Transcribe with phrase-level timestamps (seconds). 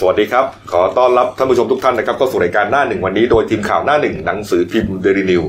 [0.00, 5.42] สวัสดีครับ ขอต้อนรับท่านผู้ชมทุกท่านนะครับเข้าสู่รายการหน้าหนึ่งวันนี้โดยทีมข่าวหน้าหนึ่งหนังสือพิมพ์เดลินิว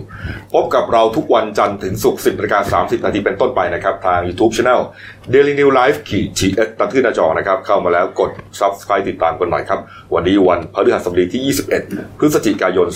[0.53, 4.81] พบกับเราทุกวันจันทร์ถึงศุกร์10นาฬิกา30นาทีเป็นต้นไปนะครับ ทาง YouTube Channel
[5.33, 9.79] Daily New Life ขีดชีเอสตามที่หน้าจอนะครับ เข้ามาแล้วกด Subscribe ติดตามกันหน่อยครับ
[10.13, 11.55] วันนี้วันพฤหัสบดีที่
[11.85, 12.87] 21 พฤศจิกายน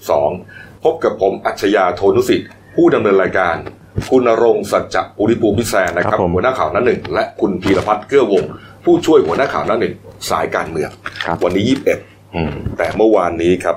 [0.00, 3.56] 2562 พบกับผมอัจฉริยะโทนุสิทธิ์ผู้ดำเนินรายการ
[4.10, 8.50] คุณณรงค์สัจจะปุริภูมิพิแซนนะครับครับผมหัวหน้าข่าวหน้าหนึ่งและคุณพีรพัฒน์เกื้อวงศ์
[8.84, 9.94] ผู้ช่วยหัวหน้าข่าวหน้าหนึ่ง
[10.30, 10.90] สายการเมือง
[11.24, 13.76] ครับวันนี้ 21อืมแต่เมื่อวานนี้ครับ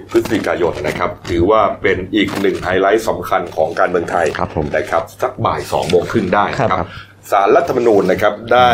[0.00, 6.88] 20 พฤศจิกายนนะครับ ถือว่าเป็นอีกหนึ่งไฮไลท์สำคัญของการเมืองไทยครับผมนะครับ สักบ่าย2โมงครึ่งได้นะคครัรับบ
[7.30, 8.70] สารรัฐธรรมนูญนะครับได้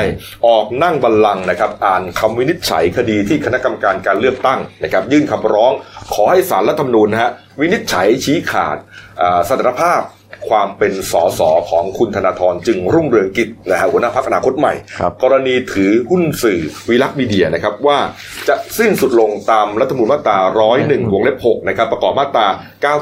[0.47, 5.73] ออกนั่งบัลลังก์นะครับ อ่านคำวินิจฉัยคดีที่คณะกรรมการการเลือกตั้งนะครับ ยื่นคำร้อง
[6.15, 8.77] ขอให้สารรัฐธรรมนูญนะฮะวินิจฉัยชี้ขาด
[9.21, 10.01] อ่าสถานภาพ
[10.49, 11.41] ความเป็นสส
[11.71, 17.99] ของคุณธนาธรจึงรุ่งเรืองกิจนะฮะหัวหน้าพักอนาคตใหม่ครับกรณีถือหุ้นสื่อวีลักษณ์มีเดียนะครับว่า
[18.49, 20.39] จะสิ้นสุดลงตามรัฐธรรมนูญมาตรา
[20.77, 22.47] 101 วงเล็บ 6 นะครับ ประกอบมาตรา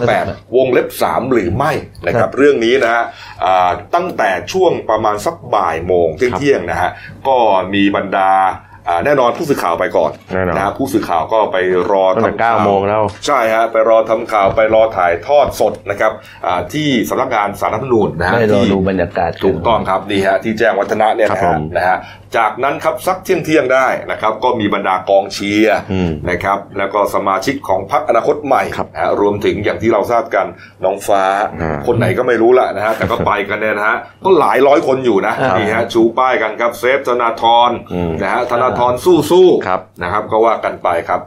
[0.02, 1.72] 98 วงเล็บ 3 หรือไม่
[2.06, 3.04] นะครับ เรื่องนี้นะฮะ
[3.44, 6.90] อ่าตั้งแต่ช่วงประมาณสักบ่ายโมงเที่ยงๆนะฮะ
[7.28, 7.36] ก็
[7.74, 8.71] มีบรรดาอ่า
[9.04, 11.56] แน่นอนผู้สื่อข่าวไปก่อนแน่นอน นะฮะผู้สื่อข่าวก็ไป
[11.92, 16.12] รอตั้งแต่ทำข่เก้าวโมงแล้ว ใช่ฮะไปรอทำข่าวไปรอถ่ายทอดสดนะครับ
[16.46, 21.96] อ่าที่สำนักงานสารรัฐธรรมนูญนะฮะได้รอที่ ดูบรรยากาศถูกต้องครับนี่ฮะที่แจ้งวัฒนะเนี่ยครับนะผฮะมนะฮะ
[22.36, 30.46] จากนั้นครับสักเที่ยงเที่ยงๆได้นะครับก็มีบรรดากองเชียร์อืมนะครับแล้วก็สมาชิกของพรรคอนาคตใหม่ครับนะฮะรวมถึงอย่างที่เราทราบกัน
[30.84, 31.24] น้องฟ้า
[31.62, 41.20] อ่าคนไหนก็ไม่รู้ละนะฮะแต่ก็ไปกันเนี่ยนะฮะก็หลายร้อยคนอยู่นะครับนี่ฮะชูป้ายกันครับเซฟธนาธรอืมนะฮะธนาธรสู้สู้ๆครับนะครับก็ว่ากันไปครับ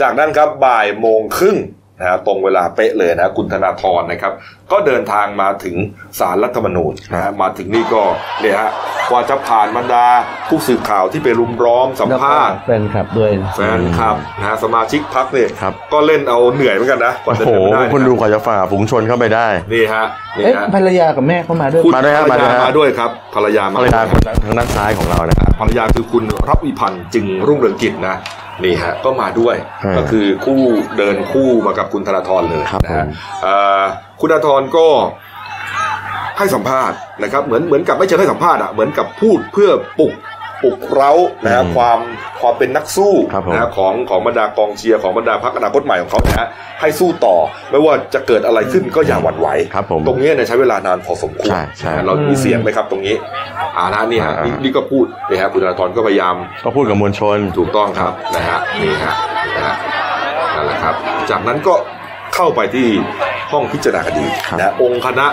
[0.00, 1.56] จากนั้นครับบ่ายโมงครึ่ง
[2.00, 4.32] นะฮะตรงเวลาเป๊ะเลยนะคุณธนาธรนะครับ
[4.72, 5.76] ก็เดินทางมาถึง
[6.18, 8.02] ศาลรัฐธรรมนูญนะฮะมาถึงนี่ก็
[8.40, 8.70] เนี่ยฮะ
[9.10, 10.06] กว่าจะผ่านบรรดา
[10.48, 20.04] ผู้สื่อข่าวที่ไปรุมร้อมสัมภาษณ์แฟนคลับด้วยนะแฟนคลับนะฮะสมาชิกพักเนี่ยครับก็เล่นเอาเหนื่อยเหมือนกันนะกว่าโอ้จะโหเดินมาได้นะคุณดูกว่าจะฝ่าฝูงชนเข้าไปได้นี่ฮะ
[20.36, 28.16] นี่เอ๊ะฮะภรรยากับแม่เข้ามาด้วยคุณมาด้วยฮะภรรมาด้วยยาฮะมาด้วยครับภรรยามาภรรยาคนทางด้านซ้ายของเรานะครับภรรยาคือคุณรับวิพันธ์จึงรุ่งเรืองกิจนะ
[28.64, 30.60] นี่ฮะก็มาด้วยอืมก็คือคู่
[30.98, 33.08] เดินคู่มากับคุณธนาธรเลยครับนะฮะผม
[33.42, 33.82] เอ่อ
[34.20, 34.86] คุณธนาธรก็
[36.38, 40.12] ให้สัมภาษณ์นะครับเหมือนเหมือนกับไม่ใช่ให้สัมภาษณ์อะเหมือนกับพูดเพื่อปลุก
[40.62, 41.12] ปลุกเร้า
[41.44, 41.98] นะฮะความ
[42.40, 46.46] ความเป็นนักสู้ครับผมนะฮะของของบรรดากองเชียร์ของบรรดาพรรคอนาคตใหม่ของเขานะฮะ
[46.80, 47.36] ให้สู้ต่อ
[47.70, 53.16] ไม่ว่าจะเกิดอะไรขึ้นก็อย่าหวั่นไหวครับผมตรงนี้เนี่ยใช้เวลานานพอสมควรใช่ใช่นะฮะเรามีเสียงไหมครับตรงนี้
[53.76, 56.34] อ่านะนี่ฮะอ่านี่นี่นี่ก็พูดนี่ฮะคุณธนาธรก็พยายาม
[56.64, 59.14] ก็พูดกับมวลชนถูกต้องครับนะฮะนี่ฮะ
[59.56, 59.74] นะฮะ
[60.54, 60.94] นั่นแหละครับ
[61.30, 61.74] จากนั้นก็
[62.34, 62.88] เข้าไปที่
[63.52, 65.26] ห้องพิจารณาคดีครับนะฮะองค์คณะ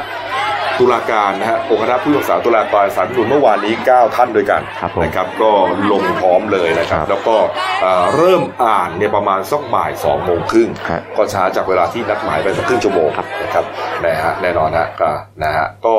[0.80, 5.52] ตุลาการนะฮะองค์คณะผู้พิพากษาตุลาการศาลรัฐธรรมนูญเมื่อวานนี้ 9 ท่านด้วยกันครับผมนะครับก็
[5.92, 7.36] ลงพร้อมเลยนะครับ ครับแล้วก็
[7.82, 13.10] เอ่อเริ่มอ่านเนี่ยประมาณสักบ่ายสองโมงครึ่งครับ ก็ช้าจากเวลาที่นัดหมายไปสักครึ่งชั่วโมง
[13.44, 13.66] นะครับ
[14.06, 15.10] นะฮะแน่นอนฮะก็
[15.44, 15.96] นะฮะก็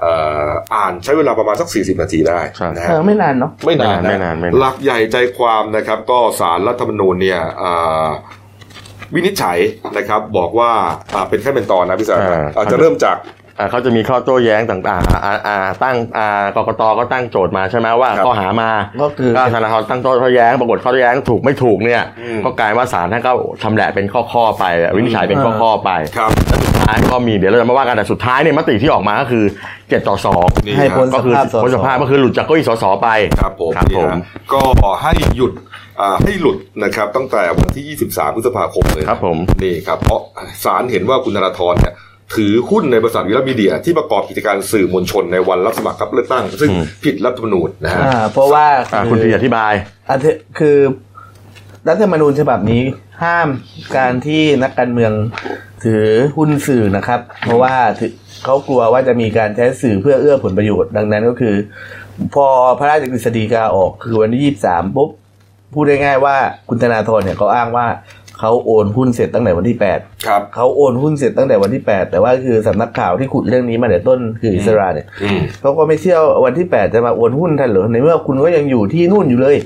[0.00, 0.12] เอ่
[0.46, 8.08] ออ่านใช้เวลาประมาณสัก 40 นาทีได้ใช่นะเอฮะอไม่นานเนาะ ไม่นานไม่นานไม่นาน หลักใหญ่ใจความนะครับ ก็สารรัฐธรรมนูญเนี่ยอ่า
[9.14, 9.58] วินิจฉัย
[9.96, 10.72] นะครับ บอกว่า
[11.14, 13.39] อ่าเป็นแค่เป็นตอนนะพี่สารอ่า อาจจะเริ่มจากอ่า
[13.70, 18.70] เขาจะมีข้อโต้แย้งต่างๆอ่าอ่าตั้งอ่ากกตก็ตั้งโจทย์มาใช่ไหมว่าครับข้อหามา
[19.02, 23.32] ก็คือก็ธนาธรตั้งโต้แย้งปรากฏข้อโต้แย้งถูกไม่ถูกเนี่ยอืมก็กลายว่าศาลท่านก็
[23.62, 24.64] ทำแหละเป็นข้อๆไป
[24.96, 29.44] วินิจฉัยเป็นข้อๆไปครับแล้วสุดท้ายก็มีเดี๋ยวเราจะมาว่ากันแต่สุดท้ายเนี่ยมติที่ออกมาก็คือ
[29.76, 33.08] 7ต่อ2นี่ให้ฮะพ้นก็คือสภาพสสพ้นสภาพก็คือหลุดจากเก้าอี้สสไป
[33.40, 34.18] ครับผมครับนี่ผมฮะ
[34.52, 34.62] ก็
[35.02, 35.52] ให้หยุด
[36.00, 40.20] อ่าให้หลุดนะครับตั้งแต่วันที่ 23 พฤษภาคมเลยครับผมนี่ครับเพราะ
[40.64, 41.94] ศาลเห็นว่าคุณธนาธรเนี่ย
[42.34, 49.72] ถือหุ้นในบริษัทวิลมีเดีย ที่ประกอบกิจการสื่อมวลชนในวันรับสมัครรับเลือกตั้ง ซึ่งอืมผิดรัฐธรรมนูญนะฮะอ่าเพราะว่าอ่าคุณพีอธิบาย
[50.08, 50.78] อาทิคือ
[51.88, 52.82] รัฐธรรมนูญฉบับนี้
[53.22, 53.48] ห้าม
[53.96, 55.12] การที่นักการเมือง
[55.84, 58.12] ถือหุ้นสื่อนะครับ เพราะว่าถือ
[58.44, 61.54] เขากลัวว่าจะมีการใช้สื่อเพื่อเอื้อผลประโยชน์ ดังนั้นก็คือ
[62.34, 62.46] พอ
[62.78, 65.10] พระราชกฤษฎีกาออกคือวันที่ยี่สามปุ๊บ
[65.74, 66.36] พูดง่ายๆว่า
[66.68, 67.86] คุณธนาธรเนี่ยเขาอ้างว่า
[68.40, 79.56] เขาโอนหุ้นเสร็จตั้งแต่วันที่แปดครับเขาโอนหุ้นเสร็จตั้งแต่วันที่แปดแต่ว่าคือสำนักข่าวที่ขุดเรื่องนี้มาแต่ต้นคืออิสราเนี่ยอืมเขาก็ไม่เชื่อว่าวันที่แปดจะมาโอนหุ้นท่านเหรอในเมื่อคุณก็ยังอยู่ที่นู่นอยู่เลย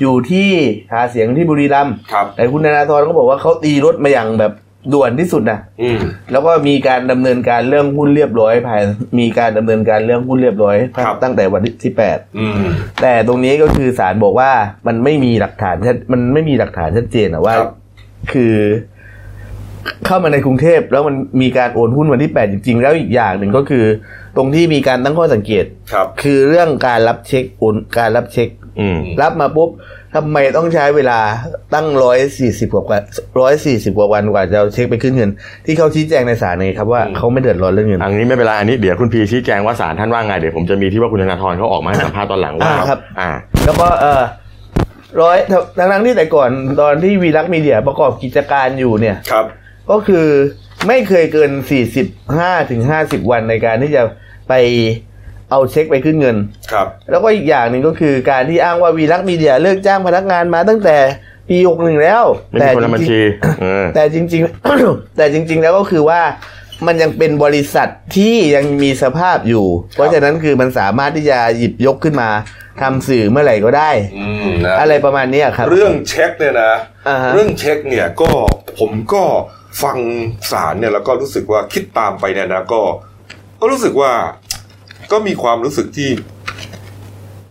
[0.00, 0.48] อยู่ที่
[0.92, 4.52] หาเสียงที่บุรีรัมย์ครับแต่คุณธนาธรก็บอกว่าเขาตีรถมาอย่างแบบ
[4.92, 6.00] ด่วนที่สุดนะอืม
[6.32, 8.80] แล้วก็มีการดำเนินการเรื่องหุ้นเรียบร้อยภาย
[9.18, 12.52] มีการดำเนินการเรื่องหุ้นเรียบร้อยครับตั้งแต่วันที่แปดอืม
[13.02, 14.50] แต่ตรงนี้ก็คือศาลบอกว่า
[14.86, 17.54] มันไม่มีหลักฐานชัดมันไม่มีหลักฐานชัดเจนอะว่า
[18.24, 18.54] ครับคือ
[20.06, 23.84] เข้ามาในกรุงเทพแล้วมันมีการโอนหุ้นวันที่แปดจริง ๆ แล้วอีกอย่างหนึ่งก็คือ
[24.36, 28.48] ตรงที่มีการตั้งข้อสังเกตครับ คือเรื่องการรับเช็คโอนการรับเช็ค
[28.80, 29.70] อืมรับมาปุ๊บ
[30.14, 31.18] ทำไมต้องใช้เวลา
[31.74, 33.00] ตั้งร้อยสี่สิบกว่า
[33.40, 35.30] ร้อยสี่สิบกว่าวันกว่าจะเอาเช็คไปขึ้นเงิน
[35.66, 43.30] ที่เขาชี้แจงในศาลเลยครับว่าอืมเขาไม่เดือดร้อนเรื่องเงินอันนี้ไม่เป็นไรอันนี้เดี๋ยวคุณพีชี้แจงว่าศาลท่านว่าไงเดี๋ยวผมจะมีที่ว่าคุณธนาธรเขาออกมาให้สัมภาษณ์ตอนหลังว่าอ่าครับอ่า
[43.64, 44.22] แล้วก็เออ
[45.20, 46.50] ร้อยทั้งทั้งๆที่แต่ก่อน
[46.80, 49.46] ตอนที่วีลักษณ์มีเดียประกอบกิจการอยู่เนี่ยครับ
[49.90, 50.26] ก็คือ
[50.88, 52.06] ไม่เคยเกินสี่สิบ
[52.36, 54.02] ห้าถึงห้าสิบวันในการที่จะ
[54.48, 54.54] ไป
[55.50, 56.36] เอาเช็คไปขึ้นเงิน
[56.72, 60.96] ครับ แล้วก็อีกอย่างหนึ่งก็คือการที่อ้างว่าวีลักษณ์มีเดียเลิกจ้างพนักงานมาตั้งแต่
[61.48, 63.20] ปีหกหนึ่งแล้วไม่มีคนละบัญชี
[63.60, 64.42] เออแต่จริง
[64.78, 66.20] ๆ แต่จริง ๆ แล้วก็คือว่า
[66.86, 72.30] มันยังเป็นบริษัทที่ยังมีสภาพอยู่ เพราะฉะนั้นคือมันสามารถที่จะหยิบยกขึ้นมา
[72.80, 76.72] ทำสื่อเมื่อไหร่ก็ได้ อืมนะอะไรประมาณเนี้ยครับ เรื่องเช็คเนี่ยนะ
[77.08, 78.30] อ่าฮะ เรื่องเช็คเนี่ยก็
[78.78, 79.22] ผมก็
[79.82, 79.98] ฟัง
[80.50, 82.80] สารเนี่ยแล้วก็รู้สึกว่าคิดตามไปเนี่ยนะก็
[83.60, 84.12] ก็รู้สึกว่า
[85.12, 86.10] ก็มีความรู้สึกที่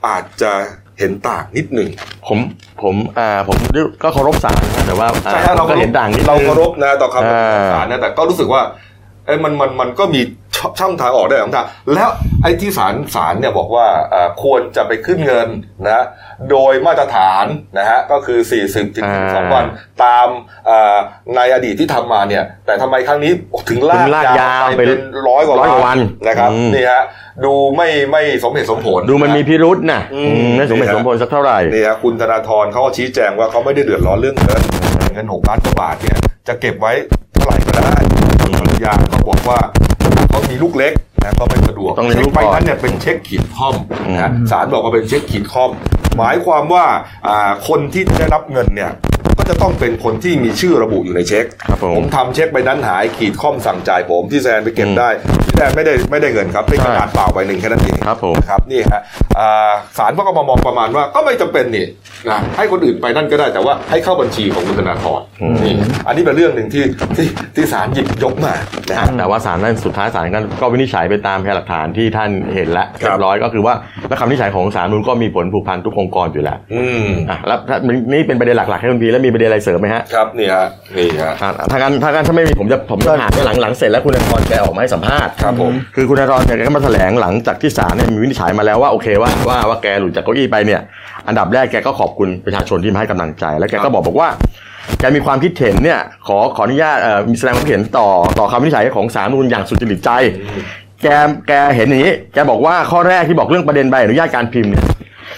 [0.08, 0.52] อาจจะ
[1.00, 1.90] เห็นต่างนิดหนึ่ง
[2.28, 2.40] ผม
[2.84, 3.58] ผมอ่าผม
[4.04, 8.62] ก็เคารพศาลนะแต่ว่าอ่าใช่ฮะผมก็เห็นต่างนิดนึง เราเคารพนะต่อคำตัดสินอ่าศาลนะแต่ก็รู้สึกว่า
[9.26, 10.22] เอ้ยมันมันมันก็มี
[10.64, 12.10] ช่องช่องทางออกได้สองทางแล้ว
[12.44, 15.48] ไอ้ที่ศาลศาลเนี่ยบอกว่าอ่าควรจะไปขึ้นเงิน
[15.86, 16.04] นะ
[16.52, 17.46] โดยมาตรฐาน
[17.78, 19.66] นะฮะก็คือ 40ถึง2วัน
[20.04, 20.28] ตาม
[20.70, 20.98] อ่า
[21.36, 23.32] ในอดีตที่ทำมาเนี่ย แต่ทำไมครั้งนี้
[23.70, 27.04] ถึงลาถึงลากกยาวไปไปเป็นร้อยกว่าร้อยกว่าวัวันนนะครับอืมนี่ฮะ
[27.46, 34.62] ดูไม่ไม่สมเหตุสมผล ดูมันมีะพิรุษนะอืมอืมไม่สมเหตุสมผลสักเท่าไหร่นี่ฮะคุณธนาธรเขาก็ชี้แจงว่าเขาไม่ได้เดือดร้อนเรื่องเงิน
[35.14, 36.18] เงินหกล้านกว่าบาทเนี่ย
[36.48, 36.94] จะเก็บไว้
[37.34, 37.96] เท่าไหร่ก็ได้
[38.60, 39.60] ภรรยาเขาบอกว่า
[39.93, 39.93] เขา
[40.54, 43.76] มีลูกเล็ก นะก็ไม่สะดวกต้องเลี้ยงเช็ลูคกใบก่อนนั้นเนี่ยเป็นเช็คขีดค่อม
[44.08, 45.72] อืมนะศาลบอกว่าเป็นเช็คขีดค่อม
[46.18, 46.86] หมายความว่า
[47.28, 48.92] อ่าคนที่ได้รับเงินเนี่ย
[49.38, 55.10] ก็จะต้องเป็นคนที่มีชื่อระบุอยู่ในเช็ค ครับผม ผมทำเช็คใบนั้นหายขีดค่อมสั่งจ่ายผมที่แซนไปเก็บอืมได้
[55.46, 59.02] ที่แซนไม่ได้ไม่ได้เงินครับเป็นกระดาษเปล่าใบหนึ่งแค่นั้นเองครับผม นะครับนี่ฮะ
[59.40, 61.86] อ่าศาลก็มามองประมาณว่าก็ไม่จำเป็นนี่
[62.30, 65.74] นะให้คนอื่นไปนั่นก็ได้แต่ว่าให้เข้าบัญชีของคุณธนาธรอืมนี่
[66.08, 66.84] อันนี้เป็นเรื่องหนึ่งที่
[67.18, 68.54] ที่ที่ศาลหยิบยกมา
[68.90, 73.74] นะอะแต่ว่าศาลนั้นสุดท้ายศาลก็ก็วินิจฉัยไปตามพยานหลักฐานที่ท่านเห็นแล้วครับเรียบร้อยก็คือว่า
[74.10, 77.78] แล้วคำวินิจฉัยของศาลนูนก็มีผลผูกพันทุกองค์กรอยู่แล้วอืมอะแล้วถ้า
[78.14, 80.68] นี่เป็นประเด็นหลักๆให้คุณพีแล้วมีประเด็นอะไรเสริมไหมฮะครับนี่ฮะ
[80.98, 90.82] นี่ฮะอะถ้ากันถ้ากันถ้าไม่มีผมจะผมจะถามหลังหลังเสร็จแล้วคุณธนาธรแกออกมาให้สัมภาษณ์ครับผมคือคุณธนาธรแกก็มาแถลงหลังจากที่ศาลเนี่ยมีวินิจฉัยมาแล้วว่าโอเคว่าว่าว่าแกหลุดจากเก้าอี้ไปเนี่ย
[91.28, 94.30] อันดับแรกแกก็ขอบคุณประชาชนที่มาให้กำลังใจแล้วแกก็บอกบอกว่า
[95.00, 98.08] แกมีความคิดเห็นเนี่ยขอขออนุญาตเอ่อมีแสดงความคิดเห็นต่อ
[98.40, 100.10] ต่อคำวินิจฉัยของศาลนูนอย่างสุจริตใจ
[101.04, 101.08] แก
[101.48, 104.84] แกเห็นอย่างนี้แกบอกว่าข้อแรกที่บอกเรื่องประเด็นใบอนุญาตการพิมพ์เนี่ย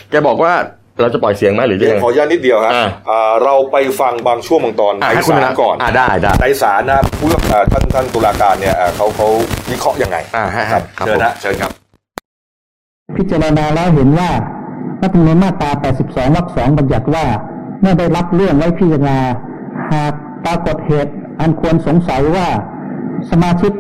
[0.10, 0.54] แกบอกว่า
[1.02, 9.28] เราจะปล่อยเสียงไหมหรือจะเดี๋ยยัวงขอไงอนุญาตนิดเดียวฮะอ่าอ่าเราไปฟังบางช่วงบางตอนอะในให้คุณศาธลนาก่อนอ่าได้ได้ในศาลนะผู้อ่าท่านท่านตุลาการเนี่ยอ่าเขาเขา
[9.72, 11.72] วิเคราะห์ยังไงอ่าให้ครับครับเชิญนะเชิญครับ
[13.18, 14.30] พิจารณาแล้วเห็นว่า
[15.02, 15.70] รัฐธรรมนูญมาตรา
[16.04, 17.26] 82 วรรคสองบัญญัติว่า
[17.82, 19.18] เมื่อได้รับเรื่องไว้พิจารณา
[19.94, 20.14] หาก
[20.46, 22.48] ปรากฏเหตุอันควรสงสัยว่า
[23.32, 23.72] สมาชิก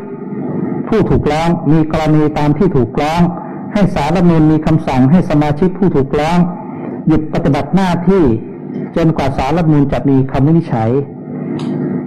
[0.95, 3.21] ผู้ถูกร้อง มีกรณีตามที่ถูกร้อง
[3.73, 6.37] ให้สารรัฐมนูญมีคำสั่งให้สมาชิกผู้ถูกร้อง
[7.07, 8.23] หยุดปฏิบัติหน้าที่
[8.95, 10.89] จนกว่าสารรัฐมนูญจะมีคำวินิจฉัย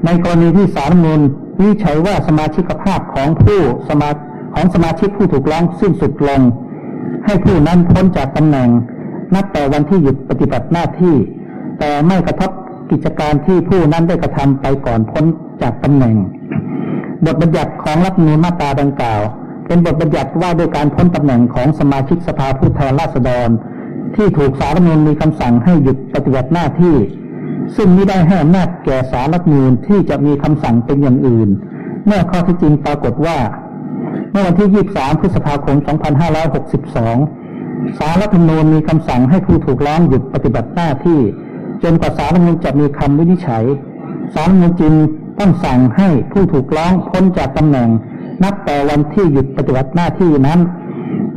[0.04, 1.20] ในกรณีที่สารรัฐมนูญ
[1.58, 4.10] วินิจฉัยว่าสมาชิกภาพของผู้สมา
[4.54, 6.40] ของสมาชิกผู้ถูกร้องสิ้นสุดลง
[7.24, 8.68] ให้ผู้นั้นพ้นจากตำแหน่ง
[9.34, 11.14] นับแต่วันที่หยุดปฏิบัติหน้าที่
[11.78, 12.50] แต่ไม่กระทบ
[12.90, 15.24] กิจการที่ผู้นั้นได้กระทำไปก่อนพ้น
[15.62, 16.16] จากตำแหน่ง
[17.26, 19.22] บทบัญญัติของรัฐมนูญมาตราดังกล่าว
[19.66, 23.48] เป็นบทบัญญัติว่าด้วยการพ้นตำแหน่งของสมาชิกสภาผู้แทนราษฎร
[24.16, 26.96] ที่ถูกสารรัฐมนูญมีคำสั่งให้หยุดปฏิบัติหน้าที่
[27.76, 31.48] ซึ่งไม่ได้ให้อำนาจแก่สารรัฐมนูญที่จะมีคำสั่งเป็นอย่างอื่น
[32.06, 33.38] เมื่อข้อที่จริงปรากฏว่า
[34.30, 35.76] เมื่อวันที่ 23 พฤษภาคม
[37.02, 41.20] 2562 สารรัฐธรรมนูญมีคำสั่งให้ผู้ถูกร้องหยุดปฏิบัติหน้าที่
[41.82, 43.64] จนกว่าสารรัฐธรรมนูญจะมีคำวินิจฉัย
[44.34, 44.92] สารรัฐธรรมนูญจึง
[45.38, 47.88] ต้องสั่งให้ผู้ถูกร้องพ้นจากตำแหน่ง
[48.44, 50.60] นับแต่วันที่หยุดปฏิบัติหน้าที่นั้น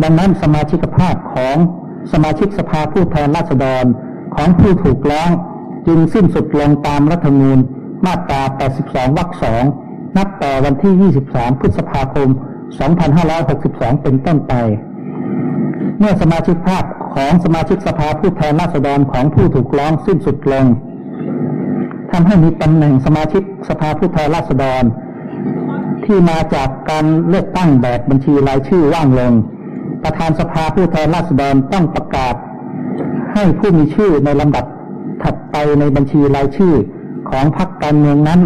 [0.03, 1.57] ดังนั้นสมาชิกภาพของ
[2.11, 3.85] สมาชิกสภาผู้แทนราษฎร
[4.35, 5.29] ของผู้ถูกร้อง
[5.87, 7.59] จึงสิ้นสุดลงตามรัฐธรรมนูญ
[8.05, 8.41] มาตรา
[8.79, 9.63] 82 วรรคสอง
[10.17, 12.29] นับแต่วันที่ 23 พฤษภาคม
[13.15, 14.53] 2562 เป็นต้นไป
[15.99, 16.83] เมื่อสมาชิกภาพ
[17.15, 24.83] ของสมาชิกสภาผู้แทนราษฎรของผู้ถูกร้องสิ้นสุดลงำให้มีตำแหน่งสมาชิกสภาผู้แทนราษฎร
[26.05, 29.33] ที่มาจากการเลือกตั้งแบบบัญชีรายชื่อว่างลง
[30.03, 32.35] ประธานสภาผู้แทนราษฎรต้องประกาศ
[33.33, 34.65] ให้ผู้มีชื่อในลำดับ
[35.23, 36.73] ถัดไปในบัญชีรายชื่อ
[37.29, 38.39] ของพรรคการเมืองนั้น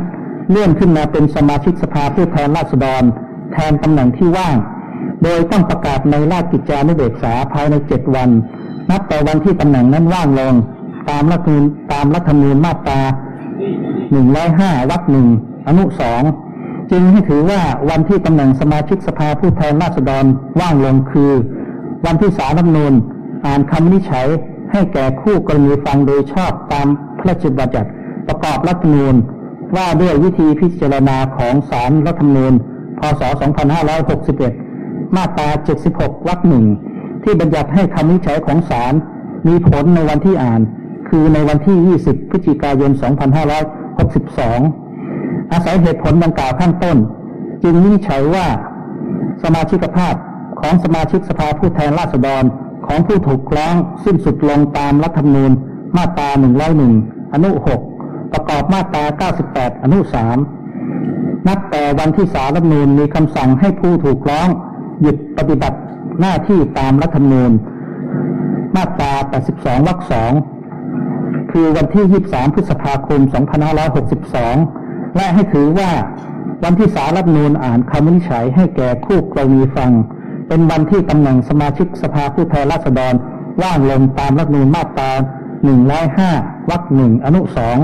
[0.49, 3.03] เลื่อนขึ้นมาเป็นสมาชิกสภาผู้แทนราษฎร
[3.53, 4.55] แทนตำแหน่งที่ว่าง
[5.23, 8.29] โดยต้องประกาศในราชกิจจานุเบกษาภายใน7วัน
[8.89, 10.53] นับแต่วันที่ตำแหน่งนั้นว่างลง
[11.09, 11.63] ตามรัฐธรรมนูญ
[11.93, 12.99] ตามรัฐธรรมนูญมาตรา
[14.13, 15.27] 105วรรคหนึ่ง
[15.67, 16.21] อนุสอง
[16.91, 20.25] จึงให้ถือว่าวันที่ตำแหน่งสมาชิกสภาผู้แทนราษฎร
[20.59, 21.31] ว่างลงคือ
[22.05, 22.93] วันที่สารรัฐนูญ
[23.45, 24.27] อ่านคำวินิจฉัย
[24.71, 27.89] ให้แก่คู่กรณีฟังโดยชอบตามพระราชบัญญัติ
[28.27, 29.15] ประกอบรัฐธรรมนูญ
[29.75, 32.53] ว่าด้วยวิธีพิจารณาของศาลรัฐธรรมนูญ
[32.99, 33.21] พศ
[34.17, 35.47] 2561 มาตรา
[35.87, 36.65] 76 วรรคหนึ่ง
[37.23, 38.93] ที่บัญญัติให้คำวินิจฉัยของศาล
[39.47, 40.61] มีผลในวันที่อ่าน
[41.09, 42.91] คือในวันที่ 20 พฤศจิกายน
[43.99, 46.97] 2562อาศัยเหตุผลดังกล่าวข้างต้น
[47.63, 48.47] จึงวินิจฉัยว่า
[49.43, 50.15] สมาชิกภาพ
[50.59, 52.43] ของสมาชิกสภาผู้แทนราษฎร
[52.87, 53.75] ของผู้ถูกร้อง
[54.05, 55.51] สิ้นสุดลงตามรัฐธรรมนูญ
[55.97, 56.29] มาตรา
[56.81, 57.49] 101อนุ
[57.91, 59.03] 6ประกอบมาตรา
[59.43, 59.99] 98อนุ
[60.73, 64.47] 3นับแต่วันที่สารรัฐธรรมนูญมีคำสั่งให้ผู้ถูกร้อง
[65.01, 65.77] หยุดปฏิบัติ
[66.19, 67.51] หน้าที่ตามรัฐธรรมนูญ
[68.75, 69.11] มาตรา
[69.49, 69.99] 82วรรค
[70.31, 70.54] 2
[71.57, 73.19] คือวันที่ 23 พฤษภาคม
[73.97, 75.91] 2562 และให้ถือว่า
[76.63, 79.91] วันที่สารรัฐมนูญอ่านคำวินิจฉัยให้แก่คู่กรณีฟัง
[80.47, 83.13] เป็นวันที่ตำแหน่งสมาชิกสภาผู้แทนราษฎร
[83.61, 85.11] ว่างลงตามรัฐมนูญมาตรา
[85.91, 87.77] 105 วรรคหนึ่งอนุสอง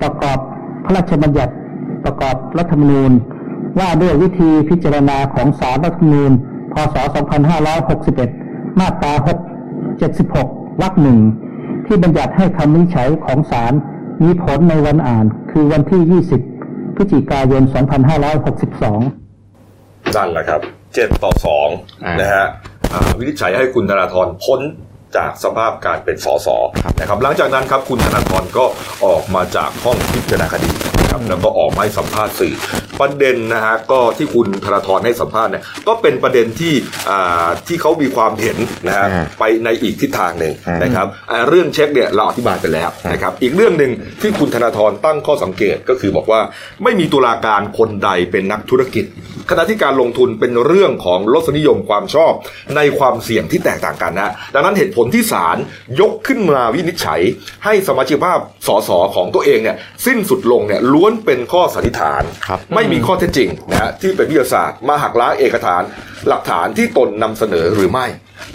[0.00, 0.38] ประกอบ
[0.84, 1.54] พระราชบัญญัติ
[2.04, 3.12] ประกอบรัฐธรรมนูญ
[3.78, 6.32] ว่าด้วยวิธีพิจารณาของสารรัฐธรรมนูญ
[6.72, 6.96] พศ
[7.86, 11.20] 2561 มาตรา 6 76 วรรคหนึ่ง
[11.88, 13.72] ที่บัญญัติให้คำวินิจฉัยของศาล
[14.22, 16.02] มีผลในวันอ่าน คือวันที่
[16.48, 17.72] 20 พฤศจิกายน 2562
[20.16, 20.60] นั่นแหละครับ
[20.94, 21.68] เจ็ดต่อสอง
[22.04, 22.46] อ่านนะฮะ
[22.92, 24.60] อ่าวินิจฉัยให้คุณธนาธรพ้น
[25.16, 26.48] จากสภาพการเป็นสส
[27.00, 28.64] นะครับ หลังจากนั้นครับคุณธนาธรก็
[29.04, 30.70] ออกมาจากห้องพิจารณาคดี
[31.08, 32.54] นะครับแล้วก็ออกมาให้สัมภาษณ์สื่อ
[33.00, 36.74] ประเด็นนะฮะก็ที่คุณธนาธรให้สัมภาษณ์เนี่ยก็เป็นประเด็นที่
[37.08, 38.56] อ่าที่เขามีความเห็น
[38.88, 46.40] นะฮะอ่าไปในอีกทิศทางหนึ่งอ่านนะครับอ่าเรื่องเช็คเนี่ยเราอธิบายไปแล้วนะครับอีกเรื่องหนึ่งที่คุณธนาธรตั้งข้อสังเกตก็คือบอกว่า
[46.82, 49.06] ไม่มีตุลาการคนใดเป็นนักธุรกิจ
[49.50, 52.32] ขณะที่การลงทุนเป็นเรื่องของรสนิยมความชอบ
[52.76, 55.56] ในความเสี่ยงที่แตกต่างกันนะ ดังนั้นเหตุผลที่ศาล
[56.00, 57.20] ยกขึ้นมาวินิจฉัย
[57.64, 65.82] ให้สมาชิกภาพสสของตัวเองเนี่ยสิ้นสุดลงเนี่ยล้วนเป็นข้อสันนิษฐานครับไม่มีข้อเท็จจริงนะฮะที่เป็นวิทยาศาสตร์มาหักล้างเอกฐาน
[66.28, 68.06] หลักฐานที่ตนนำเสนอหรือไม่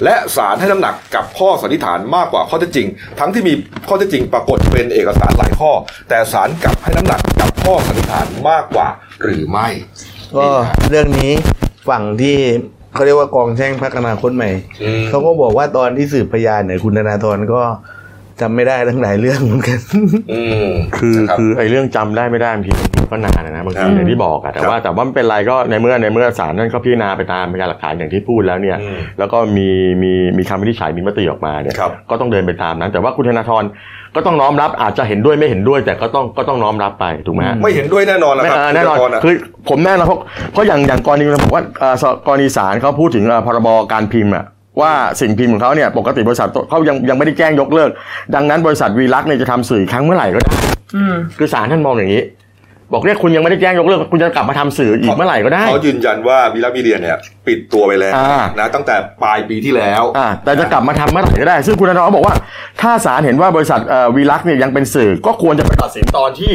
[0.03, 2.87] และศาลให้น้ำหนักกับข้อสันนิษฐานมากกว่าข้อเท็จจริง
[3.19, 3.53] ทั้งที่มี
[3.87, 5.71] ข้อเท็จจริงปรากฏเป็นเอกสารหลายข้อ
[6.09, 8.87] แต่ศาลกลับให้น้ำหนักกับข้อสันนิษฐานมากกว่า
[9.23, 9.67] หรือไม่
[10.35, 10.47] ก็
[10.89, 11.31] เรื่องนี้
[11.89, 12.37] ฝั่งที่
[12.93, 14.51] เขาเรียกว่ากองแช่งพักอนาคตใหม่
[14.83, 17.61] อืมเขาก็บอกว่าตอนที่สืบพยานเนี่ยคุณธนาธรก็
[18.43, 19.79] จำไม่ได้ทั้งหลายเรื่องเหมือนกัน
[20.33, 29.67] อืม คือรับ คือไอ้เรื่องจำได้ไม่ได้บางทีมันก็นานนะบางทีครับอย่างที่บอกอะแต่ครับว่าแต่ว่าไม่เป็นไรก็ในเมื่อในเมื่อศาลนั่นก็พิจารณาไปตามพยานหลักฐานอย่างที่พูดแล้วเนี่ย อืม แล้วก็มี
[30.03, 33.63] มีมีคำวินิจฉัยมีมติออกมาเนี่ยครับ ก็ต้องเดินไปตามนั้น แต่ว่าคุณธนาธร
[34.15, 39.33] ก็ต้องน้อมรับอาจจะเห็นด้วยไม่เห็นด้วย แต่ก็ต้องก็ต้องน้อมรับไปถูกไหมฮะ ไม่เห็นด้วยแน่นอนแล้วไม่ครับเออแน่นอนคุณธาธระ คือ
[39.69, 40.19] ผมแน่นอนเพราะ
[40.51, 41.95] เพราะอย่างอย่างกรณีเราบอกว่าเอ่อ
[42.27, 44.45] กรณีศาลเขาพูดถึงเอ่อพรบการพิมพ์อะ
[44.81, 47.89] ว่าสิ่งพิมพ์ของเขาเนี่ยปกติบริษัทเขายังยังไม่ได้แจ้งยกเลิก
[48.35, 50.51] ดังนั้นบริษัทวีลักษณ์เนี่ยจะทำสื่ออีกครั้งเมื่อไหร่ก็ได้
[51.37, 52.23] คือศาลท่านมองอย่างนี้
[52.93, 62.35] บอกเนี่ยคุณยังไม่ได้แจ้งยกเลิกคุณจะกลับมาทำสื่ออีกเมื่อไหร่ก็ได้เขายืนยันว่าวิลามีเดียเนี่ยปิดตัวไปแล้วอ่านะตั้งแต่ปลายปีที่แล้วอ่าแต่จะกลับมาทำเมื่อไหร่ก็ได้ ซึ่งคุณธนาธรบอกว่า
[62.81, 66.53] ถ้าศาลเห็นว่าบริษัทเอ่อวีลักษณ์เนี่ยยังเป็นสื่อก็ควรจะไปตัดสินตอนที่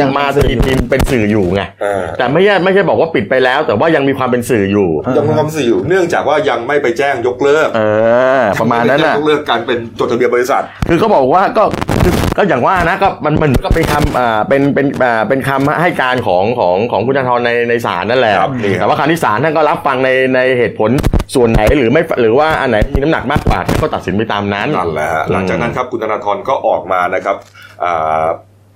[0.00, 7.80] ยังมาตีพิมพ์เป็นสื่ออยู่ไงอ่า แต่ไม่ใช่ไม่ใช่บอกว่าปิดไปแล้ว แต่ว่ายังมีความเป็นสื่ออยู่ ยังมีความสื่ออยู่เนื่องจากว่ายังไม่ไปแจ้งยกเลิกเอ
[8.40, 11.64] อ ประมาณนั้นยังไแจ้น่ะงยกเลิกการเป็นจดทะเบียนบริษัท คือเขาบอกว่าก็
[12.02, 20.90] คือก็อย่างว่านะก็มันมันก็เป็นคำอ่าเป็นเป็นอ่าเป็นคำให้การของของของคุณธนาธรในในศาลนั่นแหละครับนี่ครับ แต่ว่าคำที่ศาลท่านก็รับฟังในในเหตุผล
[21.34, 27.36] ส่วนไหนหรือไม่หรือว่าอันไหนมีน้ำหนักมากกว่าก็ตัดสินไปตามนั้น นั่นแหละฮะหลังจากนั้นครับคุณธนาธรก็ออกมานะครับ
[27.84, 28.26] อ่า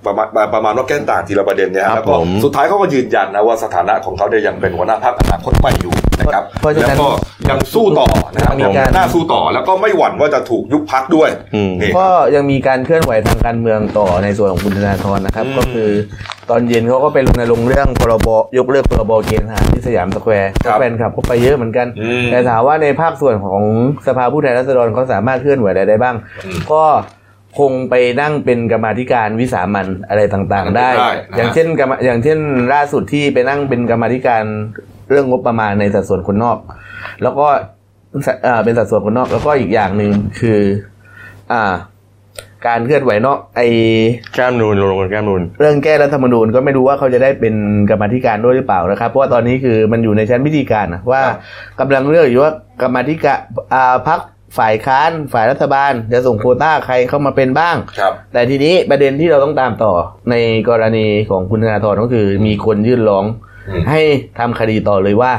[0.06, 7.08] ประมาณประมาณว่าแก้ต่างทีละประเด็นเนี่ยครับแล้วก็ผมสุดท้ายเขาก็ยืนยันนะว่าสถานะของเขาเนี่ยยังเป็นหัวหน้าพรรคอนาคตใหม่อยู่นะครับเพราะฉะนั้นแล้วก็
[7.50, 15.90] ยังสู้ต่อนะครับมีการหน้าสู้ต่อแล้วก็ไม่หวั่นว่าจะถูกยุบพักด้วยอืมนี่ก็ยังมีการเคลื่อนไหวทางการเมืองต่อในส่วนของคุณธนาธรนะครับอืมก็คือ
[16.50, 23.62] ตอนเย็นเขาก็ไปรณรงค์เรื่องพรบยกเลิกพรบเกณฑ์ทหารที่สยามสแควร์ครับแฟนคลับก็ไปเยอะเหมือนกันอืมแต่ถามว่าในภาคส่วนของ
[24.06, 26.82] สภาผู้แทนราษฎรเขาสามารถเคลื่อนไหวอะไรได้บ้างอืมก็
[27.58, 32.38] คงไปนั่งเป็นกรรมาธิการวิสามัญอะไรต่างๆ ได้ได้นะฮะอย่างเช่นกรรมอย่างเช่น
[32.72, 34.42] ล่าสุดที่ไปนั่งเป็นกรรมาธิการ
[35.10, 36.58] เรื่องงบประมาณในสัดส่วนคนนอก
[37.22, 37.46] แล้วก็
[38.42, 40.60] เอ่อเป็นสัดส่วนคนนอก แล้วก็อีกอย่างหนึ่งคือ
[41.52, 41.64] อ่า
[42.66, 43.60] การเคลื่อนไหวนอกไอ
[44.34, 47.54] แก้มนูนลงกันแก้มนูนเรื่องแก้รัฐธรรมนูญก็ไม่รู้ว่าเขาจะได้เป็น
[47.90, 51.38] กรรมาธิการด้วยหรือเปล่านะครับ เพราะว่าตอนนี้คือมันอยู่ในชั้นพิธีการนะว่าครับ
[51.80, 53.38] กำลังเลือกอยู่ว่ากรรมาธิการ
[53.74, 54.20] อ่าพัก
[54.58, 59.92] ฝ่ายค้านฝ่ายรัฐบาล จะส่งโควต้าใครเข้ามาเป็นบ้าง ครับ แต่ทีนี้ประเด็นที่เราต้องตามต่อ
[60.30, 60.34] ใน
[60.68, 63.24] กรณีของคุณธนาธรก็คือมีคนยื่นร้อง
[63.68, 64.00] อืม ให้
[64.38, 65.32] ทำคดีต่อเลยว่า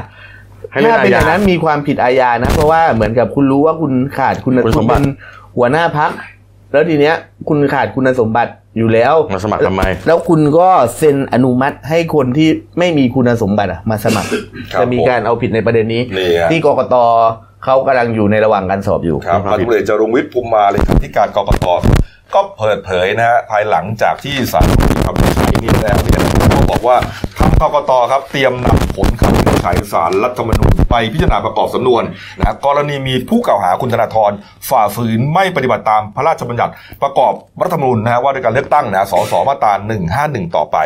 [0.72, 5.14] ให้เล่นถ้าเป็นอาอญาย่างนั้นมีความผิดอาญานะ เพราะว่าเหมือนกับคุณรู้ว่าคุณขาดคุณคุณสมบัติเป็น
[5.56, 6.10] หัวหน้าพัก
[6.72, 7.14] แล้วทีเนี้ย
[7.48, 10.68] คุณขาดคุณสมบัติอยู่แล้ว มาสมัครทำไม แล้วคุณก็
[10.98, 14.28] เซ็นอนุมัติให้คนที่ไม่มีคุณสมบัติอะมาสมัคร
[14.72, 16.96] ครับจะมีการเอาผิดในประเด็นนี้ นี่ฮะ ที่กกต
[17.68, 21.66] เขากำลังอยู่ในระหว่างการสอบอยู่ครับครัพับนตำรวจเอกจรุงวิทย์ภูมิมาเลยครับที่การกกต
[22.34, 26.20] ก็เปิดเผยนะฮะภายหลังจากที่ศาลมีคำวินิจฉัยนี้แล้วเนี่ย
[26.54, 26.96] ก็บอกว่า
[27.38, 32.02] ทางกกตครับเตรียมนำผลคำ ชัยศาลรัฐธรรมนูญไปพิจารณาประกอบสำนวน
[32.38, 34.30] นะกรณีมีผู้กล่าวหาคุณธนาธร
[34.68, 37.32] ฝ่าฝืนไม่ปฏิบัติตามพระราชบัญญัติประกอบ
[37.62, 39.72] รัฐธรรมนูญนะฮะว่าด้วยการเลือกตั้งนะสสมาตรา
[40.14, 40.76] 151 ต่อไป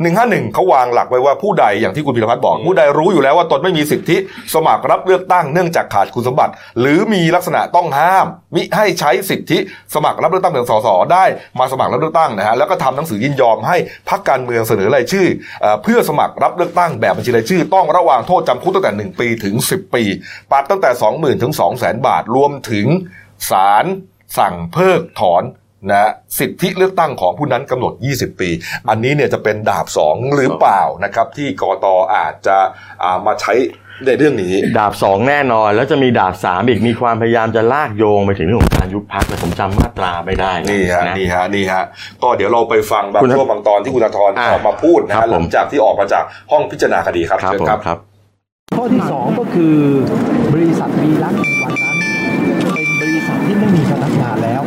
[0.00, 4.16] 151เขาวางหลักไว้ว่าผู้ใดอย่างที่คุณพิรพัฒน์บอก ผู้ใดรู้อยู่แล้วว่าตนไม่มีสิทธิ
[4.54, 9.58] สมัครรับเลือกตั้งเนื่องจากขาดคุณสมบัติ หรือมีลักษณะต้องห้าม มิให้ใช้สิทธิ
[9.94, 11.24] สมัครรับเลือกตั้งเป็นสสได้
[11.58, 13.76] มาสมัครรับเลือกตั้งนะฮะแล้วก็ทำหนังสือยินยอมให้
[14.08, 15.26] พรรคการเมืองเสนอรายชื่อ
[15.82, 20.02] เพื่อสมัครรับเลือกตั้งแบบบัญชีรายชื่อต้องระว่างโทษจำคุกตั้งแต่ 1 ปีถึง 10 ปี
[20.50, 22.86] ปรับตั้งแต่ 20,000ถึง200,000 บาท รวมถึง
[23.50, 23.84] ศาล
[24.38, 25.42] สั่งเพิกถอน
[25.90, 28.50] นะสิทธิเลือกตั้งของผู้นั้นกำหนด 20 ปี
[28.88, 32.56] อันนี้เนี่ยจะเป็นดาบสองหรือเปล่านะครับ ที่กกตอาจจะ
[33.02, 33.54] อ่ามาใช้
[34.06, 41.84] ในเรื่องนี้ ดาบสองแน่นอน แล้วจะมีดาบสามอีกมีความพยายามจะลากโยงไปถึงเรื่องของการยุบพักแต่ผมจำมาตราไม่ได้ นี่ฮะนะนี่ฮะนี่ฮะ
[42.22, 47.98] ก็เดี๋ยวเราไปฟังบางคุณช่วงบางตอนที่คุณธนาธรอ่าออกมาพูดนะครัฮะบหผลัมงจากที่ออกมาจากห้องพิจารณาคดีครับครับเชิญผมครับครับ
[48.74, 49.76] ข้อที่สองก็คือ
[50.52, 51.96] บริษัทวีรักในวันนั้น
[52.74, 54.62] เป็นบริษัทที่ไม่มีพนักงานแล้ว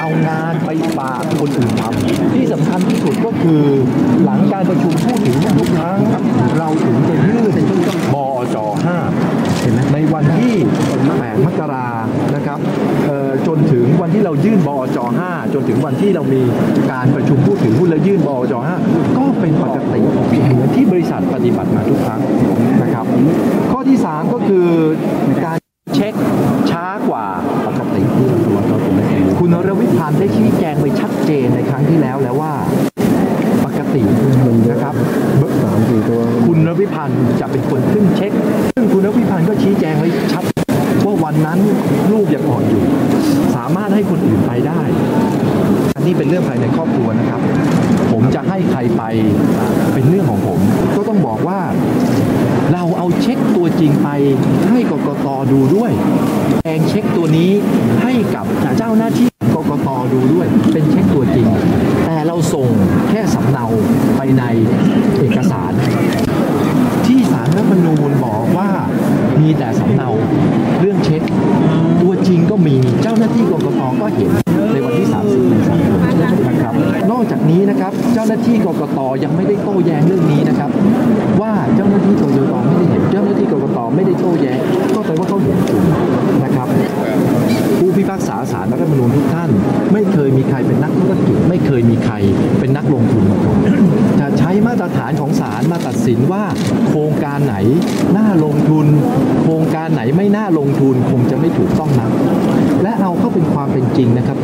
[0.00, 3.62] เอางานไปฝากคนอื่นทำที่สำคัญที่สุดก็คือ
[4.24, 5.98] หลังการประชุมผู้ถือทุกครั้ง
[6.58, 7.54] เราถึงจะยื่น
[8.14, 8.56] บอจ
[9.10, 10.54] 5เห็นไหมใน วันที่
[11.00, 11.88] 8มกรา
[12.34, 12.58] นะครับ
[13.06, 16.42] เอ่อจนถึงวันที่เรายื่นบอจ5จนถึงวันที่เรามี
[16.92, 18.54] การประชุมพูดถึงหุ้นแล้วยื่นบอจ
[18.84, 20.00] 5ก็เป็นปกติ
[20.52, 22.20] เหมือนที่บริษัทปฏิบัติมาทุกครั้ง
[22.82, 23.06] นะครับ
[23.72, 24.66] ข้อที่ 3 ก็คือ
[25.44, 25.56] การ
[25.94, 26.14] เช็ค
[26.70, 27.26] ช้ากว่า
[27.66, 28.02] ปกติ
[29.38, 32.52] คุณรวิพันธ์ได้ชี้แจงไปชัดเจนในครั้งที่แล้วแล้วว่า
[33.64, 34.02] ปกติ
[34.70, 34.94] นะครับ
[35.62, 38.32] สามสี่ตัวคุณรวิพันธ์จะเป็นคนขึ้นเช็ค
[38.82, 40.44] ซึ่งคุณวิพันธ์ก็ชี้แจงไว้ชัด
[41.04, 41.58] ว่าวันนั้น
[42.12, 42.82] ลูกยังอ่อนอยู่
[43.56, 44.80] สามารถให้คนอื่นไปได้
[45.96, 47.40] อันนี้เป็นเรื่องภายในครอบครัวนะครับ
[48.12, 49.02] ผมจะให้ใครไป
[49.92, 50.58] เป็นเรื่องของผม
[50.96, 51.60] ก็ต้องบอกว่า
[52.72, 54.08] เราเอาเช็คตัวจริงไป
[54.70, 55.92] ให้กกตดูด้วย
[56.64, 57.50] แองเช็คตัวนี้
[58.02, 58.46] ให้กับ
[58.78, 61.46] เจ้าหน้าที่กกตดูด้วย เป็นเช็คตัวจริง
[62.04, 62.68] แต่เราส่ง
[63.10, 63.66] แค่สำเนา
[64.16, 64.42] ไปใน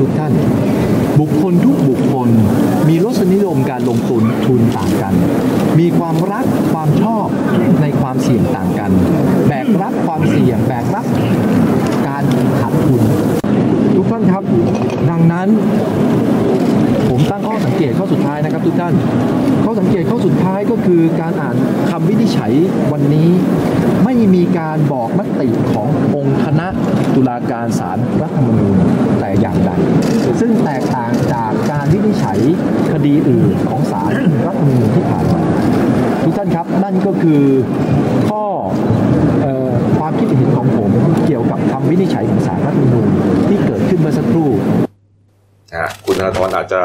[0.00, 0.32] ทุกท่าน
[1.20, 2.28] บุคคลทุกบุคคล
[2.88, 5.14] มีรสนิยมการลงทุนทุนต่างกัน
[5.78, 7.26] มีความรักความชอบ
[7.82, 8.90] ในความเสี่ยงต่างกัน
[9.48, 11.06] แบกรับความเสี่ยงแบกรับ
[12.08, 12.24] การ
[12.60, 13.02] ขาดทุน
[13.96, 14.44] ทุกท่านครับ
[15.10, 15.48] ดังนั้น
[17.18, 18.94] ผมตั้งข้อสังเกตข้อสุดท้ายนะครับทุกท่าน
[19.64, 21.56] ข้อสังเกตข้อสุดท้ายก็คือการอ่าน
[21.90, 22.52] คำวินิจฉัย
[22.92, 23.28] วันนี้
[24.04, 26.66] ไม่มีการบอกมติขององค์คณะ
[27.14, 28.76] ตุลาการศาลรัฐธรรมนูญ
[29.20, 29.70] แต่อย่างใด
[30.40, 32.38] ซึ่งแตกต่างจากการวินิจฉัย
[32.92, 34.12] คดีอื่นของศาล
[34.46, 35.40] รัฐธรรมนูญที่ผ่านมา
[36.24, 37.42] ทุกท่านครับนั่นก็คือ
[38.28, 38.44] ข้อ
[39.98, 40.90] ความคิดเห็นของผม
[41.26, 43.06] เกี่ยวกับคำวินิจฉัยของศาลรัฐธรรมนูญ
[43.48, 44.50] ที่เกิดขึ้นเมื่อสักครู่
[45.72, 46.80] นะฮะคุณ ธนาธรอาจจะ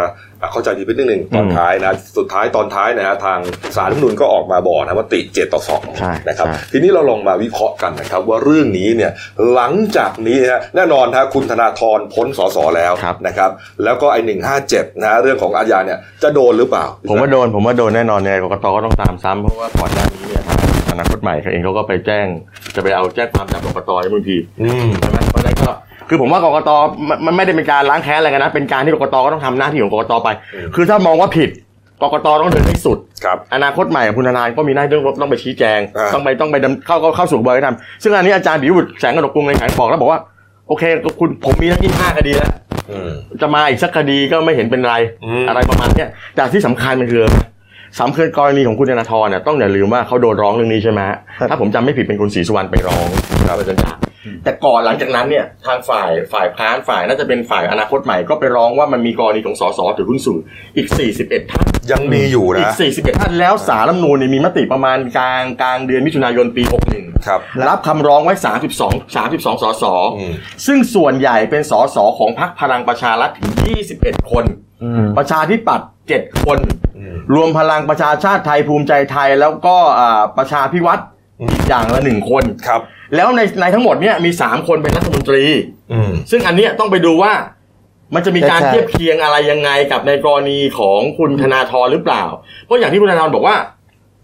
[0.51, 3.39] เข้าใจผิดไปนิดนึงตอนอืมท้ายนะสุดท้ายตอนท้ายนะฮะทาง
[3.75, 9.11] สารรัฐธรรมนูญก็ออกมาบอกนะว่าติเจ็ดต่อสองใช่นะครับใช่ทีนี้เราลองมาวิเคราะห์กันนะครับ ว่าเรื่องนี้เนี่ย
[9.53, 13.49] หลังจากนี้นะฮะแน่นอนฮะคุณธนาธรพ้นสสแล้วครับนะครับ
[13.83, 20.59] แล้วก็ไอหนึ่งห้าเจ็ดนะฮะเรื่องของอาญาเนี่ยจะโดนหรือเปล่า ผมว่าโดนผมว่าโดนแน่นอนเนี่ยกกตก็ต้องตามซ้ำเพราะว่าก่อนหน้านี้เนี่ยทาง
[20.91, 22.27] อนาคตใหม่เขาเองเขาก็ไปแจ้ง
[22.75, 25.69] จะไปเอาแจ้งความจากกกตในบางทีอืมใช่ไหมเพราะฉะนั้นก็
[26.09, 26.69] คือผมว่ากกต
[27.09, 31.49] มันมันไม่ได้เป็นการล้างแค้นอะไรกันนะ เป็นการที่กกตก็ต้องทำหน้าที่ของกกตไปอืมคือถ้ามองว่าผิด
[32.01, 40.19] กกตต้องเดินให้สุดครับอนาคตใหม่กับคุณธนายก็มีหน้าที่ต้องต้องไปชี้แจงอ่าต้องไปต้องไปดำเข้าเข้าเข้าสู่กระบวนการทำซึ่งอันนี้อาจารย์บิวบุตรแสงกระดกกรุงในขายบอกแล้วบอกว่า
[40.67, 40.83] โอเค
[41.19, 42.51] คุณผมมีทั้งยี่ห้าคดีแล้ว
[42.91, 43.11] อืม
[43.41, 47.23] จะมาอีกสักคดีก็ไม่เห็นเป็นไรอืมอะไรประมาณเนี้ยแต่ที่สำคัญมันคือ
[47.99, 53.07] สำคัญกรณีของคุณธนาธรเนี่ยต้องอย่าลืมว่าเขาโดนร้องเรื่องนี้ใช่ไหมฮะครับถ้าผมจำไม่ผิดเป็นคุณศรีสุวรรณไปร้อง
[53.47, 53.91] ครับอาจารย์จ๋า
[54.43, 60.39] แต่ก่อนหลังจากนั้นเนี่ยทางฝ่ายฝ่ายค้านฝ่ายน่าจะเป็นฝ่ายอนาคตใหม่ก็ไปร้องว่ามันมีกรณีของสสถือหุ้นสื่อ
[60.75, 60.87] อีก
[61.19, 66.63] 41 ท่านยังมีอยู่อีนะก41 ท่านแล้วสารรัฐธรรมนูญเนี่ยมีมติประมาณกลางกลางเดือนมิถุนายนปี
[66.95, 68.33] 61 ครับ รับคำร้องไว้
[68.75, 69.83] 32 32สส
[70.17, 70.33] อืม
[70.65, 73.51] ซึ่งส่วนใหญ่เป็นสสของพรรคพลังประชารัฐถึง
[73.91, 74.45] 21 คน
[74.83, 76.59] อืมประชาธิปัตย์7คน
[76.97, 81.03] อืมรวมพลังประชาชาติไทยภูมิใจไทยแล้วก็อ่าประชาพิวัตร
[81.51, 82.81] อีกอย่างละหนึ่งคนครับ
[83.15, 85.43] แล้วในในทั้งหมดเนี่ยมี3คนเป็นรัฐมนตรี
[85.93, 87.33] อืม ซึ่งอันเนี้ยต้องไปดูว่า
[88.15, 92.23] มันจะมีการใช่ เทียบเคียงอะไรยังไงกับในกรณีของคุณธนาธรหรือเปล่า
[92.63, 93.55] เพราะอย่างที่คุณธนาธรบอกว่า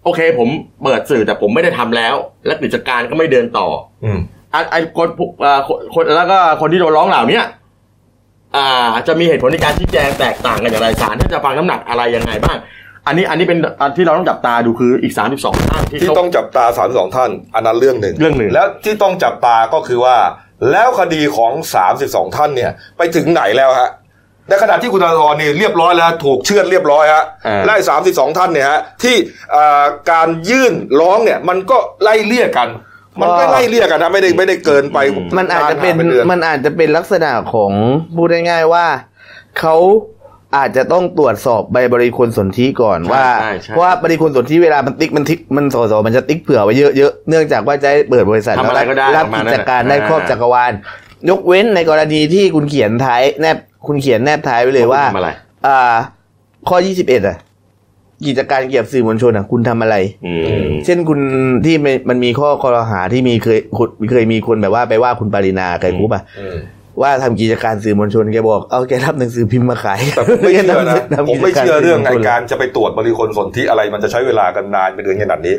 [0.03, 0.47] โอเค ผม
[0.83, 3.67] เปิดสื่อแต่ผมไม่ได้ทำแล้ว และกิจการก็ไม่เดินต่อ
[4.03, 4.19] อืม
[4.53, 7.45] อะไอ้คนผู้อ่าคนคนแล้วก็คนที่โดนร้องเหล่าเนี้ย
[8.55, 12.57] อ่า จะมีเหตุผลในการชี้แจงแตกต่างกันอย่างไรศาลท่านจะฟังน้ำหนักอะไรยังไงบ้าง
[13.09, 20.17] อันนี้อันนี้เป็นอันที่เราต้องจับตาดูคืออีก 32ท่านที่ที่เขาต้องจับตาสามสองท่าน อันนั้นเรื่องหนึ่ง เรื่องหนึ่งแล้วที่ต้องจับตาก็คือว่า
[20.71, 21.53] แล้วคดีของ
[21.93, 23.89] 32 ท่านเนี่ย ไปถึงไหนแล้วฮะ
[24.49, 29.15] ในขณะที่คุณธนาธรนี่เรียบร้อยแล้วถูกเชื่อดเรียบร้อยฮะอ่า ไล่สามสิบสองท่านเนี่ยฮะที่
[29.55, 32.67] อ่าการยื่นร้องเนี่ยมันก็ไล่เลี่ยกัน
[33.21, 34.97] มันไม่ไล่เลี่ยกันนะไม่ได้ไม่ได้เกินไป
[35.37, 37.71] มันอาจจะเป็นนดือมันอาจจะเป็นลักษณะของ
[38.15, 38.85] พูดง่ายๆว่า
[39.59, 39.75] เขา
[40.57, 50.71] อาจจะต้องตรวจสอบใบบริคุณสนธิก่อนว่าใช่ใช่ เพราะว่าบริคุณสนธิเวลามันติ๊กมันทิกมันสอสอมันจะติ๊กเผื่อไว้เยอะๆเนื่องจากว่าจะให้เปิดบริษัททำอะไรก็ได้รับประมาณกินั้นจการได้อ่าครอบจักรวาล
[51.29, 53.57] ยกเว้นในกรณีที่คุณเขียนท้ายแนบ
[53.87, 55.29] คุณเขียนแนบท้ายไว้เลยว่า ทำอะไร
[55.67, 55.95] อ่า
[56.69, 57.37] ข้อ21อะ
[58.25, 60.33] กิจการเกี่ยวกับสื่อมวลชนอะ คุณทำอะไร อื
[60.65, 61.19] ม เช่นคุณ
[61.65, 66.57] ที่มันมันมีข้อกล่าวหาที่มีเคยคุณเคยมีคนแบบว่าไปว่าคุณปรินาไกรคุปอะ อืม
[67.01, 75.55] ว่าทำกิจการสื่อมวลชนแกบอกเอาแกรับหนังสือพิมพ์มาขายแต่ผมไม่เชื่อนะทำผมไม่เชื่อเรื่องไอสื่มวลชนการจะไปตรวจบริคนสนธิอะไรมันจะใช้เวลากันนานเป็นเดือนขนาดนี้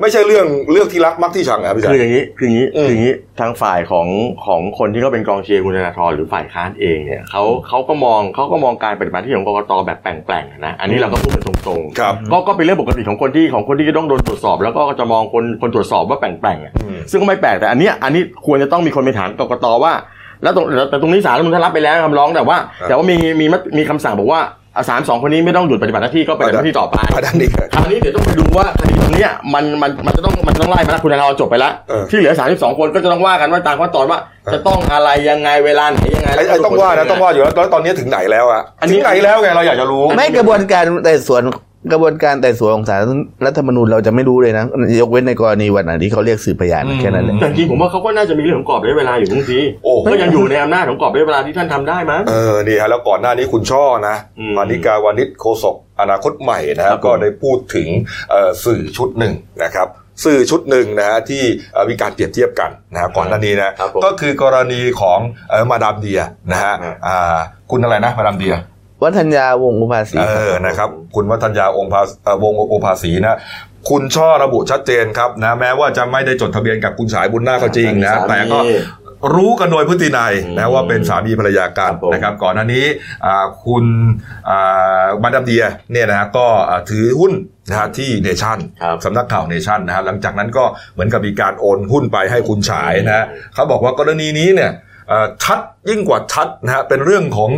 [0.00, 4.06] ไม่ใช่เรื่องเรื่องที่รักมักที่ชังครับพี่จัคืออย่างนี้คืออย่างนี้อืมคืออย่างนี้ทางฝ่ายของ
[4.46, 19.92] ของคนที่เขาเป็นกองเชียร์คุณธนาธรหรือฝ่ายค้านเองเนี่ยเขาเขาก็มองเขาก็มองการปฏิบัติหน้าที่ของกกตแบบแปลงๆนะอันนี้เราก็พูดกันตรงๆครับก็ก็เป็นเรื่องปกติของคนที่ของคนที่จะต้องโดนตรวจสอบ แล้วก็จะมองคนคนตรวจสอบว่าแปลงๆอะอืมซึ่งก็ไม่แปลกแต่อันเนี้ยอันนี้ควรจะต้องมีคนไปถามกกตว่า
[20.42, 24.40] แล้วตรงแต่ตรงนี้ศาลรัฐธรรมนูญท่านรับไปแล้วคำร้องแต่ว่าครับแต่ว่ามีมีมติมีคำสั่งบอกว่า
[24.76, 34.18] อะสามสองคนนี้ไม่ต้องหยุดปฏิบัติหน้าที่ก็ปฏิบัติหน้าที่ต่อไปอันนั้นนี่คราวนี้เดี๋ยวต้องไปดูว่าคดีตรงเนี้ยมันมันมันจะต้องมันจะต้องไล่มาแล้วคุณธนาธรจบไปแล้ว เออ ที่เหลือ 32 คนก็จะต้องว่ากันว่าตามขั้นตอนว่า
[34.52, 41.42] จะต้องอะไรยังไงเวลาไหนยังไงไอ้ไอ้ต้องว่านะต้องว่าอยู่แล้วแล้วตอนนี้ถึงไหนแล้วอะอันนี้ ถึงไหนแล้วไงเราอยากจะรู้ ไม่กระบวนการแต่สวน
[41.92, 43.00] กระบวนการแต่สวนของศาล
[43.46, 44.64] รัฐธรรมนูญเราจะไม่รู้เลยนะ
[45.00, 57.88] ยกเว้นในกรณีวันไหนที่เขาเรียกสืบพยานอืมแค่นั้นแหละแต่จริงๆผมว่าเขาก็น่าจะมีเรื่องของกรอบระยะเวลาอยู่ทุกทีโอ้ก็ยังอยู่ในอำนาจของกรอบระยะเวลาที่ท่านทำได้มั้งเออนี่ฮะแล้วก่อนหน้านี้คุณช่อนะอืมมานิกาวานิชโคศกอนาคตใหม่นะคครัรับบผมก็ได้พูดถึง
[58.30, 59.88] เอ่อสื่อชุดหนึ่งนะครับ
[60.24, 61.42] สื่อชุดหนึ่งนะฮะที่
[61.72, 65.18] เอ่อมีการเปรียบเทียบกันนะฮะก่อนหน้านี้นะครับผมก็คือกรณีของ
[65.50, 67.38] เอ่อมาดามเดียนะฮะครับอ่า
[67.70, 68.54] คุณอะไรนะมาดามเดีย
[69.02, 73.38] วัฒนยาวงศ์อุภาสีเออนะครับ คุณวัฒนยาองค์ภาเอ่อวงศ์โอภาสีนะ
[73.90, 78.60] คุณช่อระบุชัดเจนครับนะแม้ว่าจะไม่ได้จดทะเบียนกับคุณสายบุญนาคก็จริงนะสามีแต่ก็
[79.34, 82.84] รู้กันโดยพฤตินัยอืนะมว่าเป็นสามีภรรยากันครับผมนะครับก่อนหน้านี้
[83.26, 83.84] อ่าคุณ
[84.48, 87.32] อ่ามาดามเดียเนี่ยนะฮะก็อ่าถือหุ้น
[87.68, 94.91] นะฮะที่เนชั่นครับสำนักข่าวเนชั่นนะฮะหลังจากนั้นก็เหมือนกับมีการโอนหุ้นไปให้คุณฉายนะฮะเขาบอกว่ากรณีนี้เนี่ยเอ่อ
[95.44, 95.58] ชัด
[95.90, 97.50] ยิ่งกว่าชัดนะฮะเป็นเรื่องของ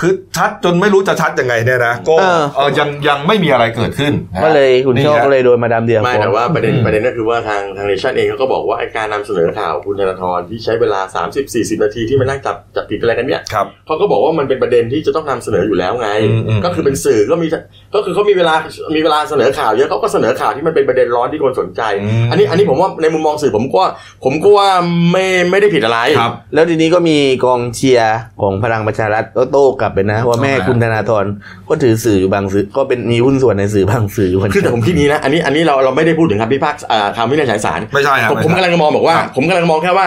[0.00, 11.00] คือชัดจนไม่รู้จะชัดยังไงเนี่ยนะก็เออเออยังยังไม่มีอะไรเกิดขึ้นนะฮะก็เลยคุณนี่ช่อฮะก็เลยโดนมาดามเดียไม่ฟ้องแต่ว่าประเด็นอืมประเด็นก็คือว่าทางทางเนชั่นเองเขาก็บอกว่าไอการนำเสนอข่าวคุณธนาธรที่ใช้เวลา
[11.42, 17.46] 30-40 นาทีที่มานั่งจับจับผิดอะไรกันเนี่ยครับเขาก็บอกว่ามันเป็นประเด็นที่จะต้องนำเสนออยู่แล้วไงอืมอืมก็คือเป็นสื่อก็มี
[17.94, 18.54] ก็คือเขามีเวลา
[18.96, 21.82] มีเวลาเสนอข่าวเยอะเขาก็เสนอข่าวที่มันเป็นประเด็นร้อนที่คนสนใจ
[22.30, 23.82] อันนี้อันนี้ผมว่าในมุมมองสื่อผมก็
[24.24, 24.70] ผมก็ว่า
[25.12, 31.24] ไม่ไม่ได้ผิดอะไรครับแล้วทีนี้ก็มีกองเชียร์ของพลังประชารัฐก็โต้กลับไปนะ ว่าแม่ทำไมคุณธนาธร
[31.68, 40.06] ก็ถือสื่ออยู่บางสื่อก็เป็นมีหุ้นส่วนในสื่อบางสื่อเหมือนคือกัแต่นผมคิดนี้นะ อันนี้อันนี้เราเราไม่ได้พูดถึงคำพิพากษาอ่าคำวินิจฉัยศาลไม่ใช่ฮะผมไม่ผมใช่กำลังจะมองบอกว่าครับผมกำลังมองแค่ว่า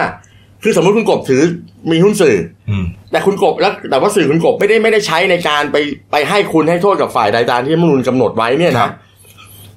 [0.62, 1.42] คือสมมติคุณกบถือ
[1.92, 2.36] มีหุ้นสื่อ
[2.70, 5.76] อืมแต่คุณกบแล้วแต่ว่าสื่อคุณกบไม่ได้ไม่ได้ใช้ในการไป
[6.12, 8.92] ไปให้คุณให้โทษกับฝ่ายใดตามที่รัฐธรรมนูญกำหนดไว้เนี่ยครันะบ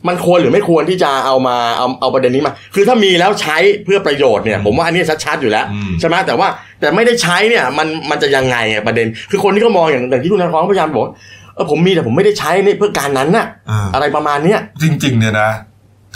[0.08, 6.48] มันควรหรือไม่ควรที่จะเอามาเอาเอาประเด็นนี้มา คือถ้ามีแล้วใช้เพื่อประโยชน์เนี่ยผมว่าอันนี้ชัดๆอยู่แล้วอืมใช่ไหมแต่ว่า
[6.80, 11.14] แต่ไม่ได้ใช้เนี่ยมันมันจะยังไงอะประเด็น คือคนที่เขามองอย่างอย่างที่คุณนันทองพยายามบอกว่า
[11.56, 15.50] เออผมมีแต่ผมไม่ได้ใช้เนี่ยเพื่อการนั้นน่ะอ่าอะไรประมาณเนี้ยจริง ๆ เนี่ยนะ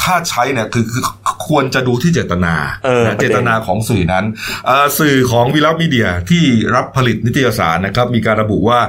[0.03, 1.03] ถ้าใช้เนี่ยคือคือ
[1.47, 4.25] ควรจะดูที่เจตนาเออนะประเด็นเจตนาของสื่อนั้น
[4.65, 6.43] เอ่อสื่อของวิลับมีเดียที่
[6.75, 8.79] รับผลิตนิตยสารนะครับ มีการระบุว่า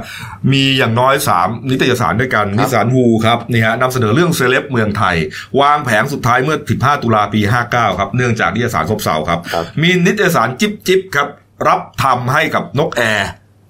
[0.53, 5.17] มีอย่างน้อย 3 นิตยสารด้วยกันนิตยสารฮูครับนี่ฮะนำเสนอเรื่องเซเลบเมืองไทย
[5.61, 11.29] วางแผงสุดท้ายเมื่อ 15 ตุลาปี 59 ครับ เนื่องจากนิตยสารซบเซาครับครับมีนิตยสารจิ๊บจิ๊บครับ
[11.69, 13.29] รับทำให้กับนกแอร์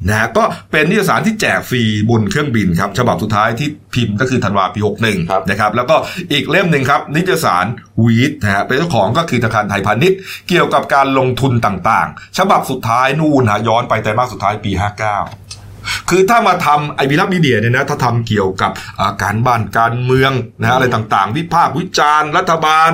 [0.09, 5.97] นะฮะก็เป็นนิตยสารที่แจกฟรีบนเครื่องบินครับฉบับสุดท้ายที่พิมพ์ก็คือธันวาปี 61ครับนะครับ แล้วก็
[6.33, 7.65] อีกเล่มหนึ่งครับ นิตยสาร
[8.05, 22.91] วีดนะฮะเป็นเจ้าของก็คือธนาคารไทยพาณิชย์เกี่ยวกับการลงทุนต่างๆ ฉบับสุดท้ายนู่นฮะย้อนไปไตรมาสสุดท้ายปี 59คือถ้ามาทำไอวิลักมีเดียเนี่ยนะถ้าทำเกี่ยวกับอ่าการบ้านการเมืองนะฮะอะไรต่างๆ วิพากษ์วิจารณ์รัฐบาล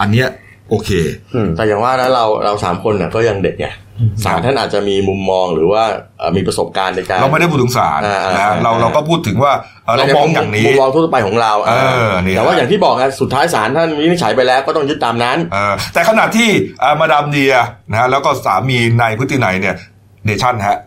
[0.00, 0.28] อันเนี้ย
[0.70, 0.90] โอเค
[1.56, 3.66] แต่อย่างว่านะเราเราสามคนน่ะก็ยังเด็กไง
[4.24, 5.82] สารท่านอาจจะมีมุมมองหรือว่า
[6.18, 9.52] เอ่อมีประสบการณ์ในการ เราไม่ได้พูดถึงศาลอ่าอ่านะอ่าเราเราก็พูดถึงว่า
[9.84, 11.72] เอ่อเรามองอย่างนี้มุมมองทั่วไปของเราเอ
[12.08, 16.48] อนี่แต่ว่าอย่างที่บอกนะสุดท้ายศาลท่านวินิจฉัยไปแล้วก็ต้องยึดตามนั้นเออแต่ขณะที่
[16.80, 17.54] เอ่อมาดามเดีย
[17.90, 19.74] นะฮะแล้วก็สามีนายพฤตินัยเนี่ย
[20.26, 20.78] เนชั่นฮะ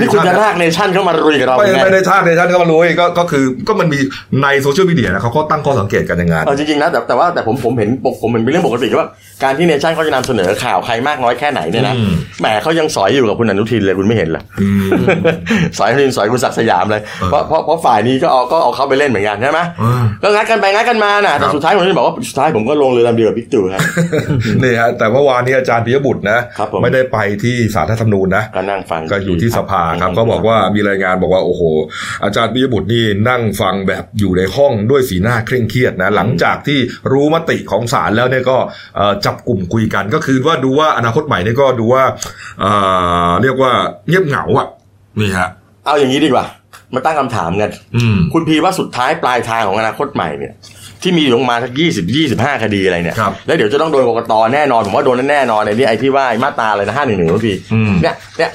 [0.00, 3.98] นี่คุณจะลากเนชั่นเข้ามารุยกับเราไม่ไงไม่ได้ชาติเนชั่นก็มารู้ก็ก็คือก็มันมี
[4.42, 9.08] ในโซเชียลมีเดียนะเขาก็ตั้งข้อสังเกตกันอย่างนั้นเออจริงๆนะแต่แต่ว่าแต่ผมผมเห็นปกผมเห็นเป็นเรื่องปกติว่า
[9.42, 14.88] การที่เนชั่นเขาจะนำเสนอข่าวใครมากน้อยแค่ไหนเนี่ยนะอืมแหมเขายังสอยอยู่กับคุณอนุทินเลยคุณไม่เห็นเหรออืม
[15.78, 23.82] สอยอนุทินสอยคุณศักดิ์สยามเลยเออเพราะเพราะเพราะฝ่ายนี้ก็เอาก็เอาเขาไปเล่นเหมือนกันใช่ไหมเออก็งัดกันไปงัดกันมาน่ะแต่ครับสุดท้ายผมจะบอกว่าสุดท้ายผมก็ลงเรือลำเดียวกับบิ๊กตู่ครับ
[24.62, 31.62] นี่ฮะแต่เมื่อวานนี้อาจารย์ปิยบุตรนะครับผมไม่ได้ไปที่สารรัฐธรรมนูญนะก็นั่งฟังก็อยู่ที่สภาครับก็บอกว่ามีรายงานบอกว่าโอ้โห
[32.24, 36.78] อาจารย์ปิยบุตรนี่นั่งฟังแบบอยู่ในห้องด้วยสีหน้าเคร่งเครียดนะหลังจากที่
[37.12, 38.56] รู้มติของศาลแล้วเนี่ยก็
[38.96, 42.04] เอ่อจับกลุ่มคุยกัน ก็คือว่าดูว่าอนาคตใหม่เนี่ยก็ดูว่า
[42.60, 42.72] เอ่
[43.28, 43.72] อเรียกว่า
[44.08, 44.68] เงียบเหงาอะ
[45.20, 45.48] นี่ฮะ
[45.84, 46.46] เอาอย่างนี้ดีกว่า
[46.94, 50.54] มาตั้งคำถามกันอืมคุณพีว่าสุดท้ายปลายทางของอนาคตใหม่เนี่ย
[51.02, 58.50] ที่มีอยู่ประมาณสักยี่สิบยี่สิบห้าคดีอะไรเนี่ย ครับแล้วเดี๋ยวจะต้องโดนกกตแน่นอนผมว่าโดนแน่นอนในที่ไอ้ที่ว่าไอ้มาตราอะไรนะห้าหนึ่งหนึ่งพี่อืม เนี่ยเนี่ย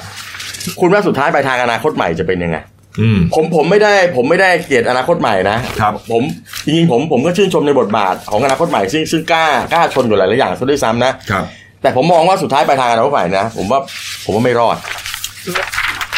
[0.80, 2.58] คุณว่าสุดท้ายปลายทางอนาคตใหม่จะเป็นยังไง
[3.02, 6.24] อืม ผมผมไม่ได้ผมไม่ได้เกลียดอนาคตใหม่นะครับ ผม
[6.66, 11.44] จริงๆผมผมก็ชื่นชมในบทบาทของอนาคตใหม่ซึ่งซึ่งกล้ากล้าชนอยู่หลายๆอย่างซะด้วยซ้ำนะ ครับ
[11.82, 13.80] แต่ผมมองว่าสุดท้ายปลายทางอนาคตใหม่นะ ผมว่า
[14.24, 14.78] ผมว่าไม่รอด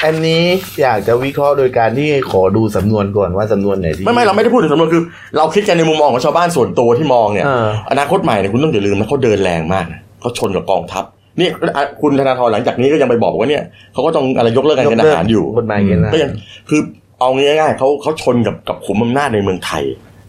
[0.06, 0.44] อันนี้
[0.82, 5.04] อยากจะวิเคราะห์โดยการที่ขอดูสำนวนก่อนว่าสำนวนไหนที่ ไม่ไม่เราไม่ได้พูดถึงสำนวนคือ
[5.38, 11.04] เราคิดกันในมุมมองของชาวบ้านส่วนตัวที่มองเนี่ยเออ อนาคตใหม่เนี่ยคุณต้องอย่าลืมนะเขาเดินแรงมากนะเขาชนกับกองทัพ
[11.40, 16.32] นี่อะคุณธนาธรหลังจากนี้ก็ยังไปบอกว่าเนี่ยเขาก็ต้องอะไรยกเลิกการเกณฑ์ทหารอยู่ กฎหมายเกณฑ์ทหาร ก็ยัง
[16.70, 16.82] คือ
[17.20, 19.84] เอาง่ายๆเขาเขาชนกับกับขุมอำนาจในเมืองไทย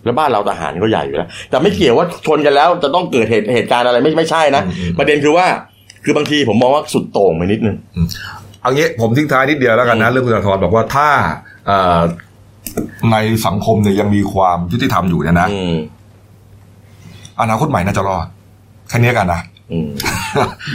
[0.04, 5.46] แล้วบ้านเราทหารก็ใหญ่อยู่แล้วแต่ไม่เกี่ยวว่าชนกันแล้วจะต้องเกิดเหตุเหตุการณ์อะไรไม่ไม่ใช่นะอืมอืมประเด็นคือว่า
[6.04, 7.76] คือบางทีผมมองว่าสุดโต่งไปนิดนึง
[8.68, 11.08] เอางี้ผมทิ้งท้ายนิดเดียวแล้วกันนะ เรื่องคุณธนาธรบอกว่าถ้า
[11.66, 12.00] เอ่อ
[13.12, 15.76] ในสังคมเนี่ยยังมีความยุติธรรมอยู่เนี่ยนะอืม
[17.40, 18.26] อนาคตใหม่น่าจะรอด
[18.88, 19.40] แค่นี้กันนะ
[19.72, 19.90] อืม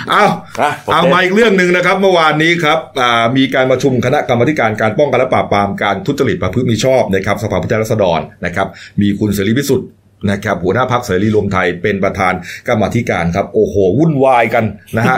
[0.10, 0.24] เอา
[0.62, 8.68] อะโอเคเอามาอีกเรื่องหนึ่งนะครับ เมื่อวานนี้ครับอ่ามีการประชุมคณะกรรมาธิการการป้องกันและปราบปรามการทุจริตประพฤติมิชอบนะครับสภาผู้แทนราษฎรนะครับ
[9.02, 9.88] มีคุณเสรีพิสุทธิ์
[10.32, 12.34] นะครับหัวหน้าพักเสรีรวมไทยเป็นประธาน
[12.68, 14.66] กรรมาธิการครับ โอ้โห วุ่นวายกัน
[14.98, 15.18] นะฮะ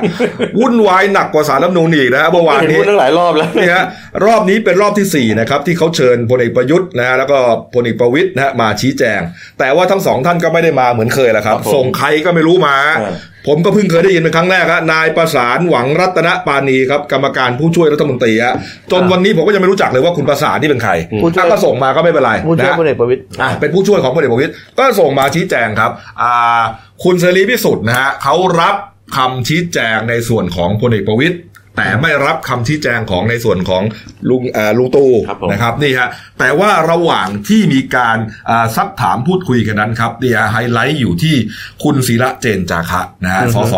[0.59, 3.85] วุ่นวายหนักกว่าสารรัฐธรรมนูญอีกนะฮะเมื่อวานเห็นนี้พูดตั้งหลายรอบแล้วนี่ฮะ
[4.25, 7.37] รอบนี้เป็นรอบที่ 4 นะครับ ที่เขาเชิญพลเอกประยุทธ์นะฮะแล้วก็
[7.73, 9.21] พลเอกประวิตยนะฮะมาชี้แจง
[9.59, 13.15] แต่ว่าทั้งสองท่านก็ไม่ได้มาเหมือนเคยแหละครับครับผมส่งใครก็ไม่รู้มาเออ
[13.47, 18.55] ผมก็เพิ่งเคยได้ยินเป็นครั้งแรกฮะนายประสานหวังรัตนปานีครับกรรมการผู้ช่วยรัฐมนตรีฮะ
[18.91, 20.91] จนวันนี้ผมก็ยังไม่รู้จักเลยว่าคุณประสานนี่เป็นใคร
[21.23, 26.61] ผู้ช่วยถ้าก็ส่งมาก็ไม่เป็นไรผู้ช่วยนะพลเอกประวิตยอะเป็นผู้ช่วยของพลเอกประวิตยก็ส่งมาชี้แจงครับอ่า
[27.03, 28.75] คุณเสรีพิสุทธิ์นะฮะเขารับ
[29.17, 31.35] คำชี้แจงในส่วนของพลเอกประวิตย
[31.77, 33.83] แต่ไม่รับคำชี้แจงของในส่วนของ
[34.29, 36.09] ลุงเอ่อลุงตู่ครับผมนะครับนี่ฮะ
[36.39, 38.17] แต่ว่าระหว่างที่มีการ
[38.49, 41.35] อ่าซักถามพูดคุยกันนั้นครับเนี่ยไฮไลท์อยู่ที่
[41.83, 43.75] คุณศิระเจนจาคะนะฮะสส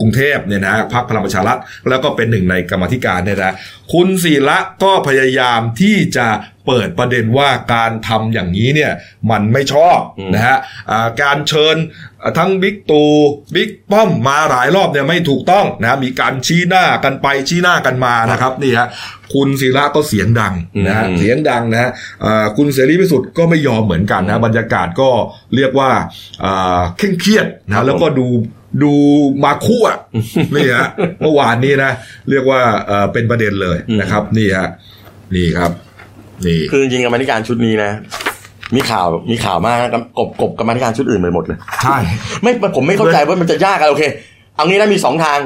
[0.00, 3.54] กรุงเทพเนี่ยนะฮะพรรคพลังประชารัฐแล้วก็เป็นหนึ่งในกรรมาธิการเนี่ยนะ
[3.92, 6.26] คุณศิระก็พยายามที่จะ
[6.70, 8.92] เปิดประเด็นว่าการทำอย่างนี้เนี่ย
[9.30, 10.56] มันไม่ชอบอืมนะฮะ
[10.90, 11.76] อ่าการเชิญ
[12.38, 13.04] ทั้งบิ๊กตู
[13.54, 18.88] บิ๊กป้อมมาหลายรอบเนี่ยไม่ถูกต้องนะมีการชี้หน้ากันไปชี้หน้ากันมานะครับนี่ฮะ
[19.34, 20.54] คุณศิระก็เสียงดัง
[20.86, 21.90] นะฮะอืมเสียงดังนะฮะ
[22.24, 25.10] อ่าคุณเสรีพิสุทธิ์ก็ไม่ยอมเหมือนกันนะบรรยากาศก็
[25.56, 25.90] เรียกว่า
[26.44, 28.26] อ่าเคร่งเครียดนะแล้วก็ดู
[28.82, 28.94] ดู
[29.44, 29.98] มาคู่อะ
[30.56, 30.88] นี่ฮะ
[31.22, 31.92] เมื่อวานนี้นะ
[32.30, 34.68] เรียกว่าเอ่อเป็นประเด็นเลยนะครับ นี่ฮะ
[35.36, 35.72] นี่ครับ
[36.46, 37.90] นี่คือจริงๆกรรมาธิการชุดนี้นะ
[38.74, 41.96] มีข่าวมีข่าวมากนะกบกบกรรมาธิการชุดอื่นไปหมดเลย ใช่
[42.42, 44.04] ไม่ผมไม่เข้าใจว่ามันจะยากอะไรโอเค
[44.56, 45.38] เอางี้นะมีสองทาง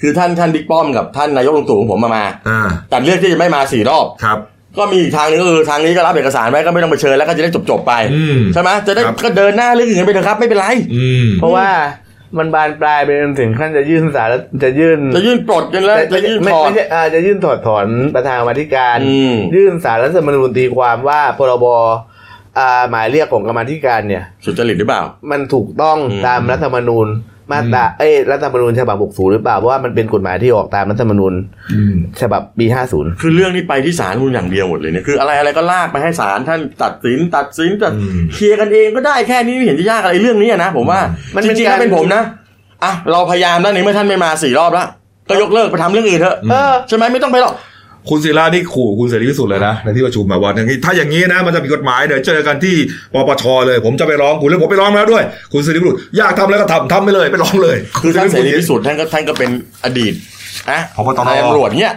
[0.00, 4.38] คือท่านท่านบิ๊กป้อมกับท่านนายกลุงตู่ของผมมามาอ่าแต่เลือกที่จะไม่มาสี่รอบครับ
[4.78, 11.68] ก็มีอีกทางหนึงก็คือทางนี้ก็รับเอกสารไว้ก็ไม่ต้องไปเชิญแล้วก็จะได้จบๆไปอืมใช่ไหมจะได้ครับก็เดินหน้าเรื่องอื่นไปเถอะครับไม่เป็นไรอืมเพราะว่า
[12.36, 17.86] มันบานปลายไปจนถึงขั้นจะยื่นสารแล้วจะยื่น จะยื่นปลดกันแล้วจะจะยื่นไม่ถอดไม่ใช่อ่าจะยื่นถอดถอน
[18.16, 21.66] ประธานกรรมาธิการอืมยื่นสารรัฐธรรมนูญตีความว่าพรบ
[22.58, 27.06] อ่าหมายเรียกของกรรมาธิการเนี่ย สุจริตหรือเปล่า มันถูกต้องอืมตามรัฐธรรมนูญ
[27.52, 31.32] มาตราเอ้ยรัฐธรรมนูญฉบับ 60 หรือเปล่า เพราะว่ามันเป็นกฎหมายที่ออกตามรัฐธรรมนูญ
[31.74, 41.00] อืมฉบับปี 50 คือเรื่องนี้ไปที่ศาลมูลอย่างเดียวหมดเลยเนี่ยคืออะไรอะไรก็ลากไปให้ศาลท่านตัดสินตัดสินตัดอืมเคลียร์กันเองก็ได้แค่นี้ไม่เห็นจะยากอะไรเรื่องนี้อะนะผมว่า
[41.34, 42.22] มันจเป็นริงๆการถ้าเป็นผมนะ
[42.84, 44.88] อะเราพยายามแล้วในเมื่อท่านไม่มาสี่รอบแล้ว
[45.28, 47.54] ก็ยกเลิกไปทำเรื่องอื่นเถอะเออใช่ไหมไม่ต้องไปหรอก
[48.10, 52.74] คุณศิรานี่ขู่คุณเสรีพิสุทธิ์เลยนะในที่ประชุมแบบว่าอย่างนี้ถ้าอย่างนี้นะมันจะมีกฎหมายเดี๋ยวเจอกันที่
[53.14, 59.50] ปปชเลย ผมจะไปร้องคุณเรื่องผมไปร้องแล้วด้วย คุณเสรีพิสุทธิ์อยากทำอะไรก็ทำทำไปเลยไปร้องเลย คือท่านเสรีพิสุทธิ์ท่านก็ท่านก็เป็น
[59.84, 60.14] อดีต
[60.70, 61.94] นะพบตรตำรวจเนี่ย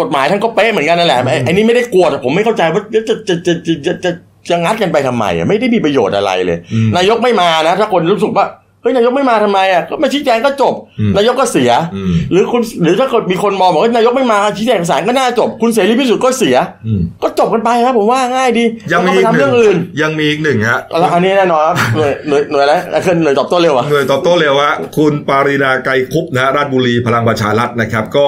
[0.00, 3.54] กฎหมายท่านก็เป๊ะเหมือนกันนั่นแหละไอ้นี่ไม่ได้กลัวแต่ผมไม่เข้าใจว่าจะจะจะ
[3.86, 4.10] จะจะ
[4.50, 6.58] จะงัดกันไปทำไมไม่ได้มีประโยชน์อะไรเลย
[6.96, 8.46] นายกไม่มานะ ถ้าคนรู้สึกว่า
[8.84, 28.26] เฮ้ยนายกไม่มาทำไมอะก็มาชี้แจงก็จบอืมนายกก็เสียอืมหรือคุณหรือถ้าเกิดมีคนมองบอกว่านายกไม่มาชี้แจงเอกสารก็น่าจบ คุณเสรีพิสุทธิ์ก็เสียอืมก็จบกันไปครับผมว่าง่ายดียังมีไต้ออีไปกทำหนึ่เรื่องงอื่นยังมีอีกหนึ่งฮะแล้วอันนี้แน่นอนครับหน่วยหน่วยหน่วยอะไรอะคือหน่วยตอบโต้เร็วอะหน่วยตอบโต้เร็วฮะคุณปารีณาไกรคุปต์นะฮะราชบุรีพลังประชารัฐนะครับ ก็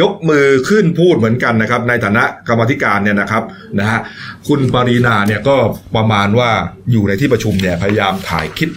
[0.00, 3.42] ยกมือขึ้นพูดเหมือนกันนะครับ ในฐานะกรรมาธิการเนี่ยนะครับ
[3.78, 3.98] นะฮะ
[4.48, 5.56] คุณปารีณาเนี่ยก็
[5.96, 6.50] ประมาณว่า
[6.92, 8.70] อยู่ในที่ประชุมเนี่ยพยายามถ่ายคลิป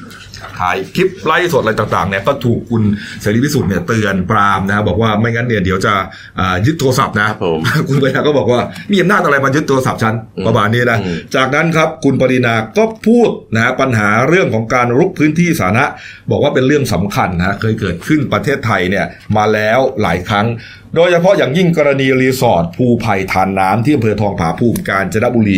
[0.60, 2.84] ถ่ายคลิปไลฟ์สดอะไรต่างๆเนี่ยก็ถูกคุณ
[3.22, 5.94] เสรีพิศุทธ์เนี่ยเตือนปรามนะฮะบอกว่าไม่งั้นเนี่ยเดี๋ยวจะ
[6.40, 10.16] อ่ายึดโทรศัพท์นะครับผมคุณปารีณาก็บอกว่ามีอำนาจอะไรมายึดโทรศัพท์ฉัน
[10.48, 15.86] ประมาณนี้นะอืมจากนั้นครับคุณปารีณาก็พูดนะฮะปัญหาเรื่องของการรุกพื้นที่สาธารณะ
[16.32, 19.06] บอกว่าเป็นเรื่องสำคัญนะฮะเคยเกิดขึ้นประเทศไทยเนี่ย
[19.38, 20.48] มาแล้วหลายครั้ง
[20.96, 25.58] โดยเฉพาะอย่างยิ่งกรณีรีสอร์ทภูไผ่ทานน้ำที่อำเภอทองผาภูมิกาญจนบุรี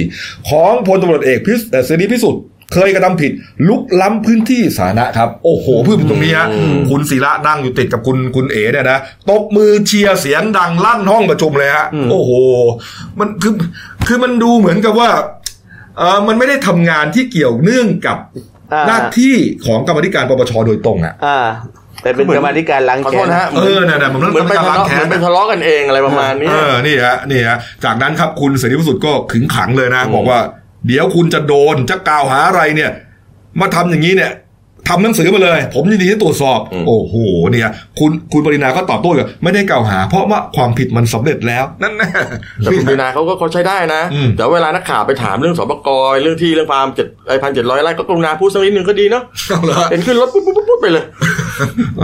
[0.50, 2.44] ของพลตำรวจเอกพิสเอ่อเสรีพิสุทธิ์
[2.74, 3.32] เคยกระทำผิด
[3.68, 6.48] ลุกล้ำพื้นที่สาธารณะครับ โอ้โหพูดถึงตรงนี้ฮะ
[6.90, 12.32] คุณศิระนั่งอยู่ติดกับคุณคุณเอ๋เนี่ยนะตบมือเชียร์เสียงดังลั่นห้องประชุมเลยฮะโอ้โห
[13.20, 13.54] มันคือ
[14.08, 15.10] คือมันดูเหมือนกับว่า
[15.98, 18.18] เออมันไม่ได้ทำงานที่เกี่ยวเนื่องกับ
[18.74, 21.40] อ่าหน้าที่ของกรรมาธิการปปชโดยตรงอะอ่า
[22.02, 30.40] แต่เป็นกรรมาธิการล้างขอโทแค้ษนนะฮะเออน่ะๆมันเหมือนไปมันทะล้างเลาะแค้นเหมือนไปทะเลาะกันเองอะไรประมาณนี้เออนี่ฮะนี่ฮะจากนั้นครับคุณเสรีพิสุทธิ์ก็ขึงขังเลยนะ บอกว่า
[30.88, 32.92] เดี๋ยวคุณจะโดนจะกล่าวหาอะไรเนี่ย
[33.60, 34.32] มาทำอย่างนี้เนี่ย
[34.90, 37.16] ทำหนังสือมาเลย ผมยินดีที่ตรวจสอบอืมโอ้โห
[37.52, 37.70] เนี่ย
[38.00, 42.10] คุณคุณปรินาก็ตอบโต้กับไม่ได้กล่าวหา เพราะว่าความผิดมันสำเร็จแล้วนั่นแน่
[42.58, 51.06] แต่คุณปีนาเขาก็เขาใช้ได้นะอืมแต่เวลานักข่าวไปถามเรื่องสปกรเรื่องที่เรื่องฟาร์มเจ็ดไอพันเจ็ดร้อยไร่ก็กรุณาพูดสักนิดหนึ่งก็ดีเนาะเอาละเห็นขึ้นรถปุ๊บปุ๊บปุ๊บปุ๊บไปเลย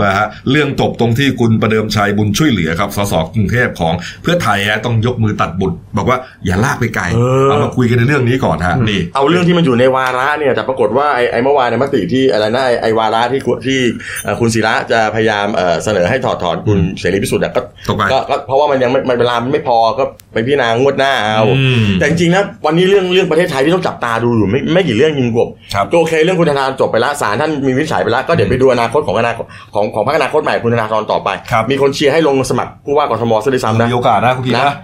[0.02, 13.78] นะฮะเรื่องจบตรงที่คุณประเดิมชัยบุญช่วยเหลือครับสสกรุงเทพของเพื่อไทยฮะต้องยกมือตัดบุตรบอกว่าอย่าลากไปไกลเออเอามาคุยกันในเรื่องนี้ก่อนฮะนี่เอาเรื่องที่มันอยู่ในวาระเนี่ยแต่ปรากฏว่าไอ้ไอ้เมื่อวานในยมติที่อะไรนะไอ้ไอ้วาระที่คุณที่
[14.24, 34.76] เอ่อคุณศิระจะพยายามเอ่อเสนอให้ถอดถอนคุณเสรีพิสุทธิ์เนี่ยก็ตกไปก็ก็เพราะว่ามันยังไม่มันเวลามันไม่พอก็ไปพิจารณางวดหน้าเอาอืมแต่จริงๆนะวันนี้เรื่องเรื่องประเทศไทยที่ต้องจับตาดูอยู่ไม่ไม่กี่เรื่องจริงกบครับก็โอเคเรื่องคุณธนาธรจบไปแล้วศาลท่านมีวินิจฉัยไปแล้วก็เดี๋ยวไปดูอนาคตของอนาคตของของพรรคอนาคตใหม่คุณธนาธรต่อไปครับมีคนเชียร์ให้ลงสมัครผู้ว่ากทมซะด้วยซ้ำนะมีโอกาสนะคุณพีนะนะ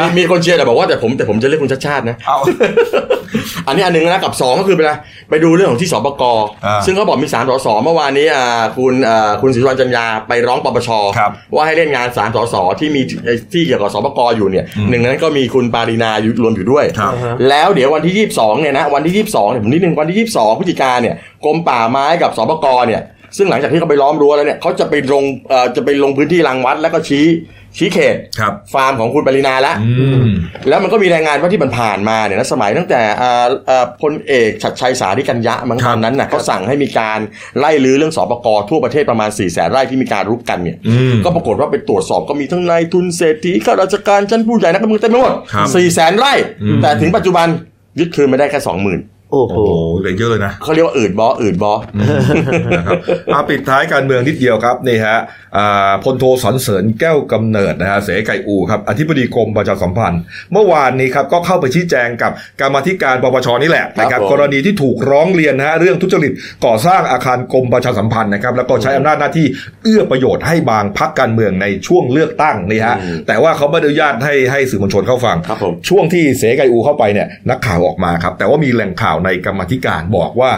[0.00, 2.38] มีมีคนเชียร์แต่บอกว่าแต่ผมแต่ผมจะเลือกคุณชาติชาตินะ เอา
[3.66, 4.98] อันนี้อันหนึงนะกับสองก็คือไปนะ
[5.30, 6.22] ไปดูเรื่องของที่สปก
[6.64, 13.02] อ่าซึ่งเขาบอกมีสามสสเมื่อวานนี้อ่าคุณอ่าคุณศรีสุวรรณจันยาไปร้องปปชครับ ว่าให้เล่นงานสามสสที่มี
[13.52, 17.12] ที่เกี่ยวกับสปกอยู่เนี่ยอืมหนึ่งในนั้นก็มีคุณปารีนาอยู่รวมอยู่ด้วย ครับ
[17.48, 23.02] แล้วเดี๋ยววันที่ 22เนี่ยนะวันที่ 22เนี่ยผมนิดนึงวันที่ 22พฤศจิกาเนี่ยกรมป่าไม้กับสปกเนี่ย
[23.36, 27.26] ซึ่งหลังจากที่เขาไปล้อมรั้วแล้วเนี่ยเขาจะไปลงเอ่อจะไปลงพื้นที่รังวัดแล้วก็ชี้
[27.76, 30.28] ชี้เขตครับฟาร์มของคุณปรินาแล้วอืม
[30.68, 37.18] แล้วมันก็มีรายงานว่าที่มันผ่านมาเนี่ยนะสมัยตั้งแต่อ่าอ่าพลเอกชัดชัยสาธิกัญญะมั้งครัตบอนนั้นน่ะเขาสั่งให้มีการ
[37.58, 47.46] ไล่ลื้อเรื่องสปกทั่วประเทศประมาณ4ี่แสนไร่ที่มีการรุกกันเนี่ยอืมก็ปรากฏว่าไปตรวจสอบก็มีทั้งนายทุนเศรษฐีข้าราชการชั้นผู้ใหญ่นักการเมืองเต็มไปหมดครับสี่แสนไร่อืมแต่ถึงปัจจุบัน
[47.98, 49.00] ยึดคืนไม่ได้แค่สองหมื่น
[49.32, 51.72] โอ้โหโอ้โหเหลือเยอะเลยนะเขาเรียกว่าอืดบออืดบอ
[52.76, 52.98] นะครับ
[53.32, 55.18] เอาปิดท้ายการเมืองนิดเดียวครับนี่ฮะ
[55.56, 60.20] อ่าพลโทสอนเสริญแก้วกำเนิดนะฮะเสไก่อูครับอธิบดีกรมประชาสัมพันธ์
[60.52, 66.32] เมื่อวานนี้ครับก็เข้าไปชี้แจงกับกรรมาธิการปปชนี่แหละนะครับผมกรณีที่ถูกร้องเรียนนะฮะเรื่องทุจริต
[66.64, 69.46] ก่อสร้างอาคารกรมประชาสัมพันธ์นะครับแล้วก็ใช้อำนาจหน้าที่
[69.84, 80.50] เอื้อประโยชน์ให้บางพักการเมืองในช่วงเลือกตั้งนี่ฮะแต่ว่าเขาไม่ได้อนุญาตให้ให้สื่อมวลชนเข้าฟังครับผมช่วงที่เสไกอูเข้าไปเนี่ยนักข่าวออกมาครับแต่ว่ามีแหล่งข่าวในกรรมาธิการบอกว่า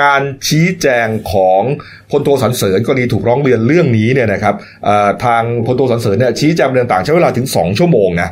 [0.00, 1.62] การชี้แจงของ
[2.10, 4.54] พลโทสันเสริญกรณีถูกร้องเรียนเรื่องนี้เนี่ยนะครับ
[4.84, 8.30] เอ่อทางพลโทสันเสริญเนี่ยชี้แจงเรื่องต่างๆใช้เวลาถึง 2 ชั่วโมงนะ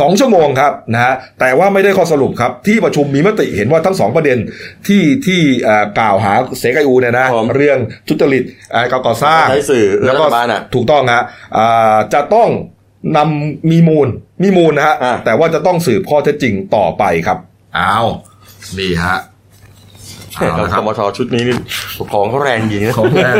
[0.00, 4.38] สองชั่วโมงครับนะฮะแต่ว่าไม่ได้ข้อสรุปครับ ที่ประชุมมีมติเห็นว่าทั้งสองประเด็น
[4.86, 8.42] ที่ที่เอ่อกล่าวหาเสกายูเนี่ยนะครับผมเรื่องทุจริต
[8.72, 11.22] เอ่อการก่อสร้างใช้สื่อเอื้อแล้วก็รัฐบาลอะถูกต้องฮะ
[11.56, 12.48] อ่าจะต้อง
[13.16, 14.08] นำมีมูล
[14.42, 17.38] มีมูลนะฮะอ่าแต่ว่าจะต้องสืบข้อเท็จจริงต่อไปครับ
[17.78, 18.08] อ้าว
[18.78, 19.18] นี่ฮะ
[20.36, 21.56] เอาเราละคกรับมทชุดนี้นี่
[22.12, 23.34] ของเขาแรงจริงนะ ของแรง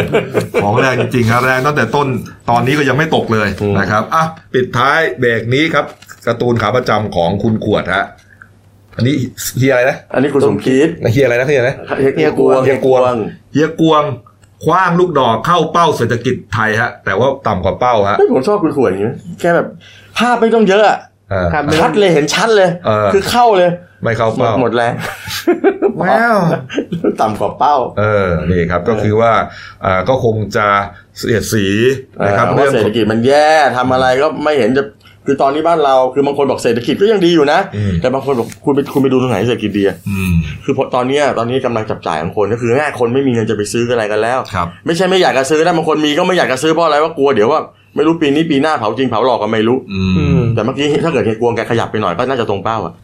[0.64, 2.08] ของแรงจริงๆครับแรงตั้งแต่ต้น
[2.50, 4.24] ตอนนี้ก็ยังไม่ตกเลยอืม นะครับอะ
[4.54, 5.84] ปิดท้ายเบรกนี้ครับ
[6.26, 8.04] การ์ตูนขาประจำของคุณขวดฮะ
[8.96, 9.14] อันนี้
[9.58, 11.76] เฮียอะไรนะอันนี้คุณสมคิดเฮียอะไรนะเฮียอะไรนะ
[12.16, 13.14] เฮียกวง เฮียกวง
[13.52, 14.04] เฮียกวง
[14.64, 19.66] คว้างลูกดอกเข้าเป้าเศรษฐกิจไทยฮะ แต่ว่าต่ำกว่าเป้าฮะ เฮ้ยผมชอบคุณขวดอย่างนี้แค่แบบ
[20.18, 21.14] ภาพไม่ต้องเยอะอะเออครับ
[21.80, 23.70] ชัดเลยเห็นชัดเลยเออคือเข้าเลย
[24.02, 24.94] ไม่เข้าหมดเป้าหมดแรง
[25.98, 26.04] แว
[26.34, 26.36] ว
[27.20, 29.32] ต่ำกว่าเป้า เออนี่ครับก็คือว่า
[29.84, 30.66] อ่าก็คงจะ
[31.18, 31.66] เสียดสี
[32.26, 34.84] นะครับเพราะเรื่ว่าองเศรษฐกิจมันแย่ทำอะไรก็ไม่เห็นจะ
[35.26, 40.32] คือตอนนี้บ้านเราคือบางคนบอกเศรษฐกิจก็ยังดีอยู่นะอืมแต่บางคนบอกคุณไปคุณไปดูตรงไหนเศรษฐกิจดีอะอืม
[40.64, 47.60] คือพอตอนเนี้ยตอนนี้กำลังจับจ่ายของคนก็คือง่ายคนไม่มีเงินจะไปซื้ออะไรกันแล้วครับไม่ใช่ไม่อยากจะซื้อนะบางคนมีก็ไม่อยากจะซื้อเพราะอะไรว่ากลัวเดี๋ยวว่า
[47.96, 52.94] ไม่รู้ปีนี้ปีหน้าเผาจริงเผาหลอกก็ไม่รู้อือืมมแต่เมื่อกี้ถ้าเกิดเฮียกวงแกขยับไปหน่อยก็น่าจะตรงเป้าอะ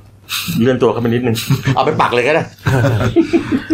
[0.62, 1.36] เลื่อนตัวเข้าไปนิดนึง
[1.74, 2.44] เอาไปปักเลยก็ได้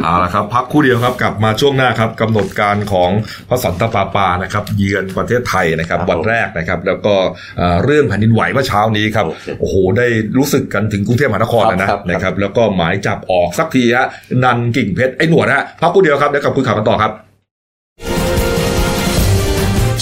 [0.03, 3.11] เอาละครับ พักครู่เดียวครับ กลับมาช่วงหน้าครับกำหนดการของ
[3.49, 7.15] พระสันตะปาปานะครับ เยือนประเทศไทยนะครับครับวันแรกนะครับ แล้วก็
[7.59, 10.07] เอ่อเรื่องแผ่นดินไหวเมื่อเช้านี้ครับ โอเคโอ้โห ได้
[10.39, 14.07] รู้สึกกันถึงกรุงเทพมหานครครับนะครับนะครับ แล้วก็หมายจับออกสักทีฮะ
[14.45, 17.13] นันกิ่งเพชรไอ้หนวดฮะพักครู่เดียวครับเดี๋ยวกลับคุยข่าวกันต่อครับ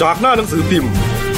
[0.00, 0.92] จากหน้าหนังสือพิมพ์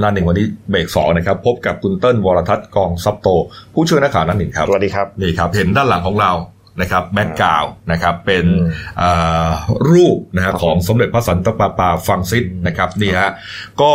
[0.00, 3.28] หน้าหนึ่งวันนี้เบรกสองนะครับ พบกับคุณเติ้ลวรทัศน์กองซับโต
[3.74, 6.32] ผู้ช่วยนักข่าวหน้าหนึ่งครับสวัสดีครับนี่ครับ เห็นด้านหลังของเรา
[6.80, 9.10] นะครับ background นะครับเป็นอืมเอ่
[9.46, 9.48] อ
[9.90, 13.30] รูปนะฮะของสมเด็จพระสันตะปาปาฟรังซิสนะครับนี่ฮะ
[13.82, 13.92] ก็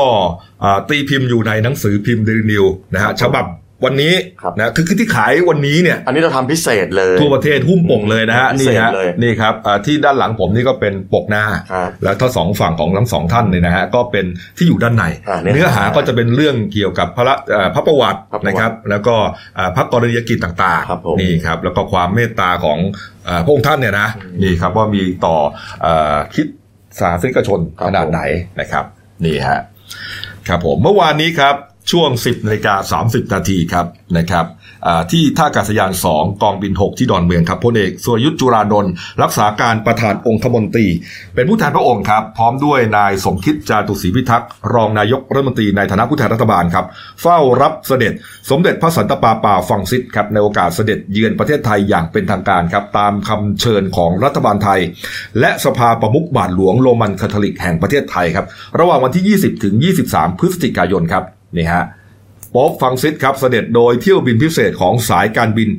[0.62, 3.46] เอ่อตีพิมพ์อยู่ในหนังสือพิมพ์เดลินิวส์นะฮะฉบับ
[3.84, 14.26] วันนี้ครับนะคือคือที่ขายวันนี้เนี่ย อันนี้เราทำพิเศษเลยทั่วประเทศหุ้มปกเลยนะฮะพินี่เศษฮะเลยนี่ครับอ่าที่ด้านหลังผมนี่ก็เป็นปกหน้าครับแล้วถ้าสองฝั่งของทั้งสองท่านเนี่ยนะฮะก็เป็น
[14.58, 19.16] ที่อยู่ด้านในอ่าเนื้อเนื้อหาหาก็จะเป็นเรื่องเกี่ยวกับพระเอ่อพระประวัติพระประวัตินะครับ แล้วก็
[19.58, 22.78] อ่าพระกรณียกิจต่างครับผมๆนี่ครับแล้วก็ความเมตตาของ
[23.26, 24.08] เอ่อพระองค์ท่านเนี่ยนะ
[24.44, 25.38] นี่ครับว่ามีต่อ
[25.82, 26.48] เอ่อคริด
[27.00, 28.22] สาสนิกชนขนาดไหน
[28.60, 28.86] นะครับ
[29.26, 29.60] นี่ฮะ
[30.48, 31.56] ครับผมเมื่อวานนี้ครับ
[31.92, 33.86] ช่วง 10นาฬิกา30 นาทีครับ
[34.18, 34.46] นะครับ
[35.12, 40.88] ที่ท่าอากาศยาน 2 กองบิน 6 ที่ดอนเมืองครับพลเอกสุรยุทธ์จุรานนท์รักษาการประธานองคมนตรี
[41.36, 46.86] เป็นผู้แทนพระองค์ครับ พร้อมด้วยนายสมคิดจาตุศรีพิทักษ์รองนายกรัฐมนตรีในฐานะผู้แทนรัฐบาลครับ
[47.22, 48.14] เฝ้ารับเสด็จ
[48.50, 54.80] สมเด็จพระสันตะปาปาฟรังซิสครับในโอกาสเสด็จเยือนประเทศไทยอย่างเป็นทางการครับตามคำเชิญของรัฐบาลไทย
[55.40, 58.46] และสภาประมุขบาทหลวงโรมันคาทอลิกแห่งประเทศไทยครับ
[58.80, 59.76] ระหว่างวันที่ 20ถึง
[60.08, 61.26] 23 พฤศจิกายนครับ
[61.58, 61.86] นี่ฮะ
[62.52, 65.70] โป๊ปฟรังซิสครับเสด็จโดยเที่ยวบินพิเศษของสายการบิน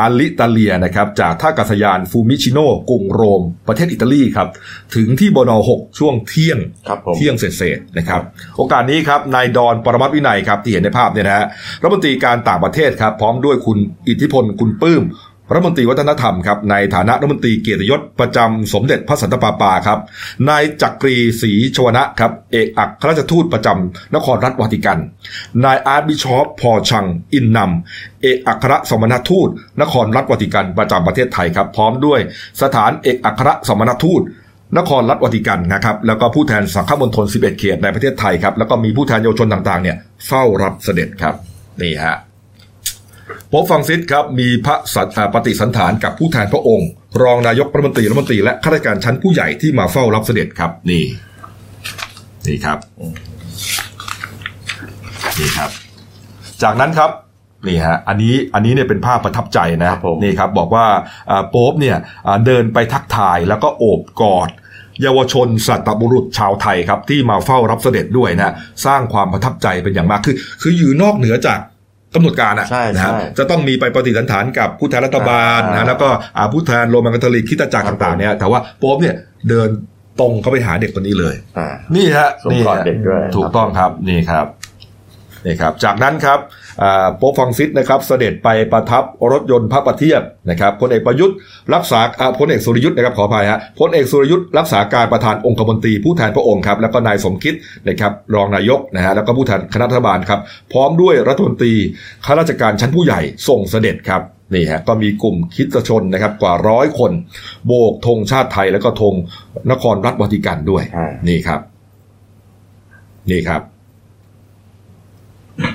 [0.00, 2.58] อาลิตาเลียนะครับจากท่าอากาศยานฟูมิชิโน
[2.90, 4.48] กรุงโรม ประเทศอิตาลีครับ
[4.96, 6.58] ถึงที่บน6ช่วงเที่ยง
[6.88, 8.22] ครับผมเที่ยงเศษๆนะครับ
[8.56, 11.46] โอกาสนี้ครับนายดอนปรมัตถ์วินัยครับที่เห็นในภาพเนี่ยนะฮะ
[11.82, 13.78] รัฐมนตรีการต่างประเทศครับ พร้อมด้วยคุณ
[14.08, 15.02] อิทธิพลคุณปื้ม
[15.52, 19.98] รัฐมนตรีวัฒนธรรมครับในฐานะรัฐมนตรีเกียรติยศประจำสมเด็จพระสันตะปาปาครับ
[20.48, 24.98] นายจักรีศรีชวนะครับเอกอัครราชทูตประจำนครรัฐวาติกัน
[25.64, 29.48] นาย Archbishop Paul Tschang In-Nam เอกอัครสมณทูต
[29.80, 32.20] นครรัฐวาติกันประจำประเทศไทยครับ พร้อมด้วย
[32.62, 34.22] สถานเอกอัครสมณทูต
[34.78, 39.96] นครรัฐวาติกันนะครับแล้วก็ผู้แทนสังฆมณฑล11 เขตในประเทศไทยครับแล้วก็มีผู้แทนเยาวชนต่างๆเนี่ย
[40.26, 41.34] เฝ้ารับเสด็จครับ
[41.82, 42.16] นี่ฮะ
[43.52, 46.88] โป๊ปฟรังซิสครับมีพระสัตอ่าปฏิสันถารกับผู้แทนพระองค์
[47.22, 51.04] รองนายกรัฐมนตรีรัฐมนตรีและข้าราชการชั้นผู้ใหญ่ที่มาเฝ้ารับเสด็จครับ นี่
[52.46, 52.78] นี่ครับ
[55.38, 55.70] นี่ครับ
[56.62, 57.10] จากนั้นครับ
[57.66, 60.86] นี่ฮะอันนี้อันนี้เนี่ยเป็นภาพประทับใจนะครับผมนี่ครับ บอกว่า
[61.30, 61.96] อ่าโป๊ปเนี่ย
[62.26, 64.48] อ่าเดินไปทักทายแล้วก็โอบกอด
[65.02, 68.54] เยาวชนสัตบุรุษชาวไทยครับ ที่มาเฝ้ารับเสด็จด้วยนะ
[68.86, 71.60] สร้างความประทับใจเป็นอย่างมากคือ คืออยู่นอกเหนือจาก
[72.14, 79.14] กำหนดการอะใช่นะฮะใช่จะต้องมีไปปฏิสันฐานกับผู้แทนรัฐบาลอ่านะแล้วก็อ่าผู้แทนโรมันคาทอลิกคริดจักรต่างๆเนี่ยแต่ว่าโป๊ปเนี่ย
[79.48, 79.68] เดิน
[80.20, 84.46] ตรงเข้าไปหาเด็กคนนี้เลยอ่านี่ฮะสวมนี่กอดฮะเด็กด้วยถูกต้องครับนี่ครับ
[85.46, 86.61] นี่ครับ จากนั้นครับอ่า
[87.16, 91.36] โป๊ปฟรังซิสนะครับเสด็จไปประทับรถยนต์พระประเทียบนะครับพลเอกประยุทธ์
[91.74, 97.54] รักษาอ่าพลเอกสุรยุทธ์นะครับขออภัยฮะพลเอกสุรยุทธ์รักษาการประธานองคมนตรีผู้แทนพระองค์ครับแล้วก็นายสมคิด
[97.88, 100.40] นะครับรองนายกนะฮะแล้วก็ผู้แทนคณะรัฐบาลครับ
[100.72, 101.74] พร้อมด้วยรัฐมนตรี
[102.24, 104.22] ข้าราชการชั้นผู้ใหญ่ส่งเสด็จครับ
[104.54, 107.12] นี่ฮะก็มีกลุ่มคริดชนนะครับกว่าร้อยคน
[107.66, 109.14] โบกธงชาติไทยแล้วก็ธง
[109.70, 111.60] นครรัฐวาติกันด้วยอ่านี่ครับ
[113.30, 113.62] นี่ครับ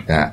[0.10, 0.28] นะฮะ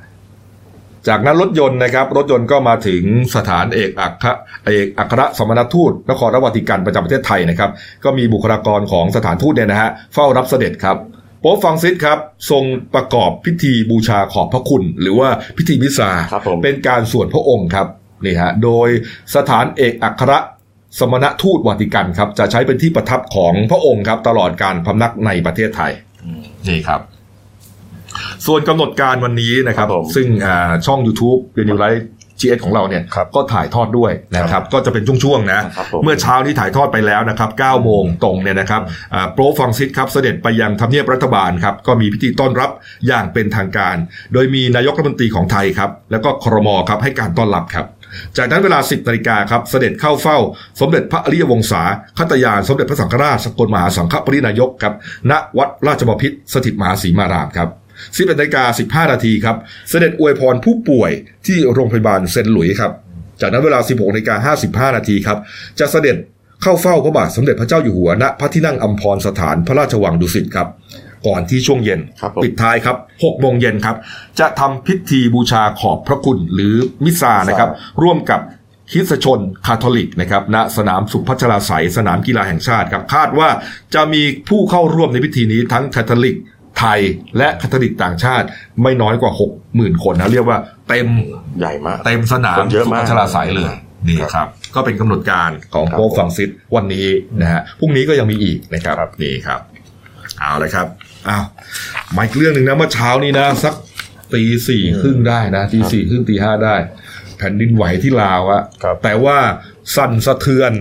[1.09, 3.02] จากนั้นรถยนต์นะครับรถยนต์ก็มาถึง
[3.36, 4.28] สถานเอกอัคร
[4.66, 7.70] เอกอัครสมณทูตนครรัฐวาติกันประจำประเทศไทยนะครับ
[8.05, 10.96] ก็มีบุคลากรของสถานทูตเนี่ยนะฮะเฝ้ารับเสด็จครับ
[11.40, 12.18] โป๊ปฟรังซิสครับ
[12.50, 17.86] ทรงประกอบพิธีบูชาขอบพระคุณ หรือว่าพิธีมิสซาครับผมเป็นการส่วนพระองค์ครับ
[18.24, 18.88] นี่ฮะโดย
[19.36, 20.32] สถานเอกอัคร
[20.98, 25.92] สมณทูตวาติกันครับ จะใช้เป็นที่ประทับของพระองค์ครับ ตลอดการพำนักในประเทศไทย
[26.68, 27.00] นี่ครับ
[28.46, 32.06] ส่วนกำหนดการวันนี้นะครับ ครับผมซึ่งอ่าช่อง YouTube เดลินิวส์ไลฟ์
[32.40, 38.82] จีเอของเราเนี่ยครับก็ถ่ายทอดด้วยนะครับ ก็จะเป็นช่วงๆนะครับผม เมื่อเช้านี้ถ่ายทอดไปแล้วนะครับ9โมงตรงเนี่ยนะครับ
[39.14, 42.70] อ่าโป๊ปฟรังซิสครับเสด็จไปยังทำเนียบรัฐบาลครับ ก็มีพิธีต้อนรับ
[43.06, 43.96] อย่างเป็นทางการ
[44.32, 47.86] โดยมีนายกรัฐมนตรีของไทยครับ แล้วก็ครมครับให้การต้อนรับครับ
[48.36, 50.38] จากนั้นเวลา 10นาฬิกาครับ เสด็จเข้าเฝ้า
[50.80, 51.82] สมเด็จพระอริยวงศา
[52.18, 54.94] คัตยาน สมเด็จพระสังฆราชสกลมหาสังฆปรินายกครับ
[55.30, 57.70] ณวัดราชบพิตรสถิตมหาศรีมารามครับ
[58.12, 59.57] 11นาฬิกา15 นาทีครับ
[59.90, 61.11] เสด็จอวยพรผู้ป่วย
[61.46, 62.92] ที่โรงพยาบาลเซนต์หลุยส์ครับ
[63.40, 64.55] จากนั้นเวลา 16นาฬิกา
[64.90, 65.38] 55 นาทีครับ
[65.80, 66.16] จะเสด็จ
[66.62, 70.68] เข้าเฝ้าพระบาทสมเด็จพระเจ้าอยู่หัวณพระที่นั่งอัมพรสถานพระราชวังดุสิตครับ
[71.26, 73.96] ก่อนที่ช่วงเย็นครับผมปิดท้ายครับ6โมงเย็นครับ
[74.40, 76.74] จะทำพิธีบูชาขอบพระคุณหรือ
[77.05, 77.70] มิสซานะครับ
[78.02, 78.40] ร่วมกับ
[78.90, 83.48] คริสตชนคาทอลิกนะครับณสนามศุภชลาศัยสนามกีฬาแห่งชาติครับ คาดว่า
[83.94, 86.36] จะมีผู้เข้าร่วมในพิธีนี้ทั้งคาทอลิก
[86.78, 87.00] ไทย
[87.38, 88.46] และคาทอลิกต่างชาติ
[88.82, 89.32] ไม่น้อยกว่า
[89.66, 90.58] 60,000 คนนะเรียกว่า
[90.88, 91.08] เต็ม
[91.58, 93.72] ใหญ่มาก เต็มสนามคนเยอะมากสุภชลาศัยเลย
[94.08, 97.06] นี่ครับ ก็เป็นกำหนดการของครับโป๊ปฟรังซิสวันนี้
[97.42, 99.60] นะฮะพรุ่งนี้ก็ยังมีอีกนะครับครับนี่ครับ
[100.38, 100.86] เอาเลยครับ
[101.28, 101.44] อ้าว
[102.16, 103.74] มาอีกเรื่องหนึ่งนะเมื่อเช้านี้นะสัก
[104.34, 106.76] ตีสี่ครึ่งได้นะตีสี่ครึ่งตีห้าได้
[107.38, 109.38] แผ่นดินไหวที่ลาวอะครับแต่ว่า
[109.96, 110.72] สั่นสะเทือน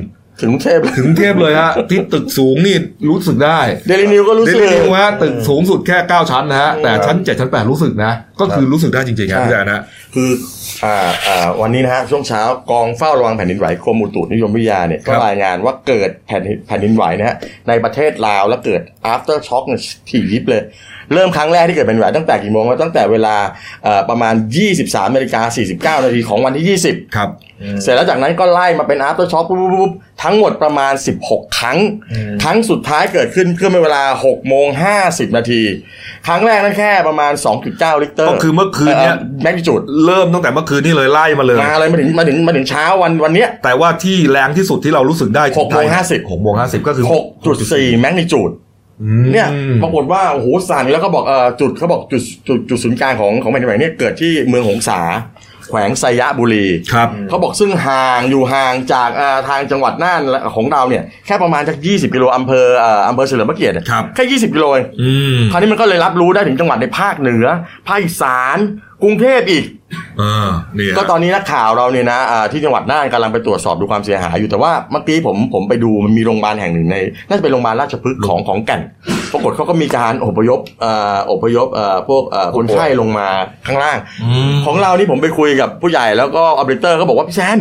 [0.41, 2.75] ถึงกรุงเทพเลยถึงเทพเลยฮะที่ตึกสูงนี่
[3.09, 9.81] รู้สึกได้เดลินิวก็รู้เดสึกลินิวฮะตึกสูงสุดแค่ 9 ชั้นนะฮะแต่ชั้น 7 ชั้น 8 รู้สึกนะ ก็คือรู้สึกได้จริงๆครับใช่พี่แอนนะ
[10.13, 10.31] คือ
[10.85, 10.97] อ่า
[11.27, 12.41] อ่าวันนี้นะฮะช่วงเช้า
[12.71, 17.35] กองเฝ้าระวังแผ่นดินไหวกรมอุตุนิยมวิทยาเนี่ยครัก็บรายงานว่าเกิดแผ่นดินแผ่นดินไหวนะฮะ
[17.67, 18.81] ในประเทศลาวแล้วเกิด
[19.13, 20.63] after shock เนี่ยถี่ยิบเลย
[21.13, 23.35] เริ่มครั้งแรกที่เกิดแผ่นดินไหวตั้งแต่กี่โมงวะตั้งแต่เวลา
[23.83, 24.35] เอ่อประมาณ
[24.75, 25.41] 23นาฬิกา
[25.99, 27.29] 49นาทีของวันที่ 20 ครับ
[27.81, 29.91] เสร็จแล้วจากนั้นก็ไล่มาเป็น after shock ปุ๊บปุ๊บปุ๊บ
[30.23, 30.93] ทั้งหมดประมาณ
[31.25, 31.77] 16 ครั้ง
[32.43, 34.67] ครั้งสุดท้ายเกิดขึ้นเพื่อเวลา6โมง
[35.01, 35.61] 50นาที
[36.27, 37.33] ครั้งแรกนั่นแค่ประมาณ
[37.67, 47.05] 2.9ลิตรก็คือเมื่อคืนเนี้ยแมกนิจูดเริ่มตั้งแต่เมื่อคืนนี่เลยไล่มาเลยมาเลยมาถึงมาถึงมาถึงเช้าวันวันเนี้ย แต่ว่าที่แรงที่สุดที่เรารู้สึกได้หกโมงห้าสิบหกโมงห้าสิบก็คือ
[47.51, 48.51] 6.4แมกนิจูด
[49.01, 49.47] อืมเนี่ย
[49.83, 55.01] ปรากฏว่าโอ้โหสั่นแล้วก็บอกเออจุดเขาบอกจุดจุดจุดศูนย์กลางของของแผ่นดินไหวเนี่ยเกิดที่เมืองหงสา
[55.69, 60.21] แขวงไซยะบุรีครับเขาบอกซึ่งห่างอยู่ห่างจากอ่าทางจังหวัดน่าน
[60.55, 67.45] ของเราเนี่ยแค่ประมาณจาก 20 กิโลอำเภออ่าอำเภอเฉลิมพระเกียรติเนี่ยครับแค่ 20 กิโลเองอืมคราวนี้มันก็เลยรับรู้ได้ถึงจังหวัดในภาคเหนือ
[67.87, 68.57] ภาคอีสาน
[69.03, 69.65] กรุงเทพอีก
[70.19, 76.97] เออเนี่ยก็ตอนนี้นักข่าวเราเนี่ยนะอ่าที่จังหวัดน่านกำลังไปตรวจสอบดูความเสียหายอยู่แต่ว่าเมื่อกี้ผมผมไปดูมันมีโรงพยาบาลแห่งหนึ่งใน
[77.27, 78.81] น่าจะเป็นโรงพยาบาลราชพฤกษ์ของของแก่น
[79.31, 83.27] ปรากฏเขาก็มีการอพยพเอ่ออพยพเอ่อพวกเอ่อคนไข้ลงมา
[83.67, 87.57] ข้างล่างอืมของเรานี่ผมไปคุยกับผู้ใหญ่แล้วก็ออเปอเรเตอร์เขาบอกว่าพี่แซน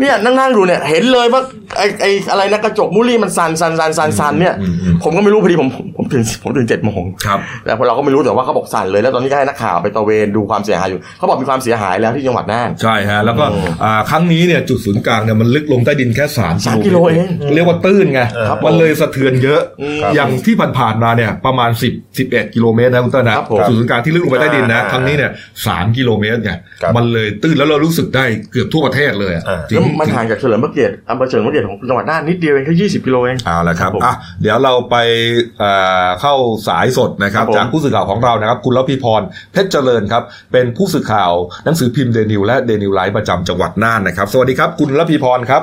[0.00, 1.42] เนี่ยนั่งๆดูเนี่ยเห็นเลยว่า
[1.78, 25.30] ไอ้ไอ้อะไรนะกระจกมูลี่มันสั่นสั่นสั่นสั่นสั่นเนี่ยอืมอืมผมก็ไม่รู้พอดีผมผมผมถึงผมถึงเจ็ดโมงครับแต่พอเราก็ไม่รู้แต่ว่าเขาบอกสั่นเลย แล้วตอนนี้ก็ให้นักข่าวไปตระเวนดูความเสียหายอยู่เขาบอกมีความเสียหายแล้วที่จังหวัดน่านใช่ฮะแล้วก็โอ้อ่าครั้งนี้เนี่ยจุดศูนย์กลางเนี่ยมันลึกลงใต้ดินแค่สามสามกิโลเองเรียกว่าตื้นไงครับมันเลยสะเทือนเยอะอืมอย่างที่ผ่านๆมาเนี่ยประมาณ10 11กิโลเมตรนะคุณเต้นนะครับผมจุดศูนย์กลางที่ลึกลงไปใต้ดินนะอ่าครั้งนี้เนี่ย
[25.66, 34.96] สามกิโลเมตรไงครับมันเลยตื้นแล้วเรารู้สึกได้เกือบทั่วประเทศเลยอะอ่าจริงแล้วมันห่างจากเฉลิมพระเกียรติอำเภอเฉลิมพระเกียรติของจังหวัดน่านนิดเดียวเองแค่ยี่สิบกิโลเองเอาละครับครับผมอะเดี๋ยวเราไป
[35.58, 35.72] เอ่
[36.04, 36.34] อเข้า
[36.68, 39.22] สายสดนะครับครับผมจากผู้สื่อข่าวของเรานะครับ คุณระพีพร
[39.52, 40.22] เพชรเจริญครับ
[40.52, 41.32] เป็นผู้สื่อข่าว
[41.64, 45.62] หนังสือพิมพ์เดนิวและเดนิวไลฟ์ประจำจังหวัดน่านนะครับ สวัสดีครับ คุณระพีพรครับ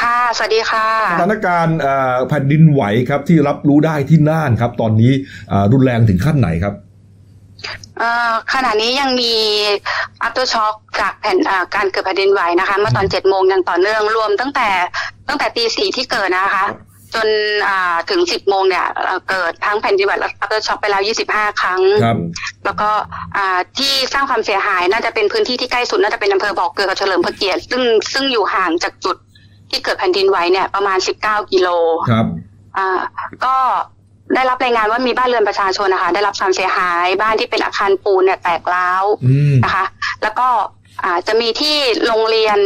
[0.00, 5.12] ค่ะ สวัสดีค่ะ สถานการณ์เอ่อแผ่นดินไหวครับที่รับรู้ได้ที่น่านครับ ตอนนี้
[5.50, 6.89] เอ่อรุนแรงถึงขั้นไหนครับเอ่อ
[8.52, 9.34] ขณะนี้ยังมี
[10.26, 14.68] after shock จากแผ่นอ่าการเกิดแผ่นดินไหวนะคะ เมื่อตอนเจ็ดโมงยังต่อเนื่องรวมตั้งแต่
[15.28, 16.66] ตั้งแต่ตีสี่ที่เกิดนะคะ
[17.14, 17.28] จน
[17.68, 22.16] อ่าถึงสิบโมงเนี่ยเอ่อเกิดทั้งแผ่นดินไหวและ after shock ไปแล้วยี่สิบห้าครั้งครับ
[22.64, 22.90] แล้วก็
[23.36, 27.82] อ่าที่สร้างความเสียหายน่าจะเป็นพื้นที่ที่ใกล้สุดน่าจะเป็นอำเภอบ่อเกลือกับเฉลิมพระเกียรติซึ่ง
[28.12, 29.16] ซึ่งอยู่ห่างจากจุด
[29.70, 31.68] ที่เกิดแผ่นดินไหวเนี่ยประมาณสิบเก้ากิโล
[32.10, 32.26] ครับ
[32.76, 33.00] อ่า
[33.44, 33.56] ก็
[34.34, 39.84] ได้รับรายงานว่ามีบ้านเรือนประชาชนนะคะได้รับความเสียหายบ้านที่เป็นอาคารปูนเนี่ยแตกร้าวอืมนะคะ
[40.22, 40.48] แล้วก็
[41.04, 41.76] อ่าจะมีที่
[42.06, 42.58] โรงเรียน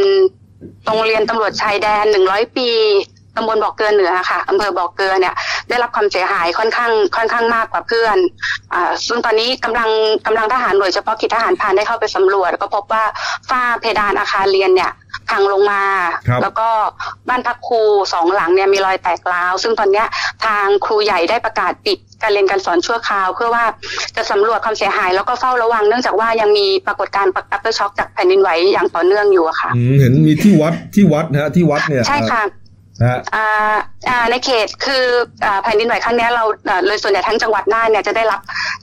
[0.86, 2.68] โรงเรียนตำรวจชายแดนหนึ่งร้อยปี
[3.36, 5.34] ตำบลบ่อเกลือเหนือค่ะอำเภอบ่อเกลือเนี่ย
[5.68, 8.16] ได้รับความเสียหายค่อนข้างค่อนข้างมากกว่าเพื่อน
[8.74, 9.90] อ่าซึ่งตอนนี้กำลัง
[10.26, 13.04] กำลังทหารหน่วยเฉพาะกิจทหารพรานได้เข้าไปสำรวจ ก็พบว่า
[13.50, 14.92] ฝ้าเพดานอาคารเรียนเนี่ย
[15.30, 15.82] พังลงมา
[16.28, 16.68] ครับแล้วก็
[17.28, 17.82] บ้านพักครู
[18.12, 20.06] สองหลังเนี่ยมีรอยแตกร้าว ซึ่งตอนเนี้ย
[20.44, 23.64] ทางครูใหญ่ได้ประกาศปิดการเรียนการสอนชั่วคราว เพื่อว่า
[24.16, 32.63] จะสำรวจความเสียหาย แล้วก็เฝ้าระวังเนื่องจากว่ายังมีปรากฏการณ์อัปเตอร์ช็อคจากแผ่นดินไหวอย่างต่อเนื่องอยู่อะค่ะอืมเห็นมีที่วัดที่วัดนะฮะที่วัดเนี่ยใช่ค่ะนะฮะ
[33.36, 33.76] อ่า
[34.08, 35.04] อ่าในเขตคือ
[35.44, 38.40] อ่าแผ่นดินไหวครั้งเนี้ยเราอ่าโดยส่วนใหญ่ทั้งจังหวัดน่านเนี่ยจะได้รับ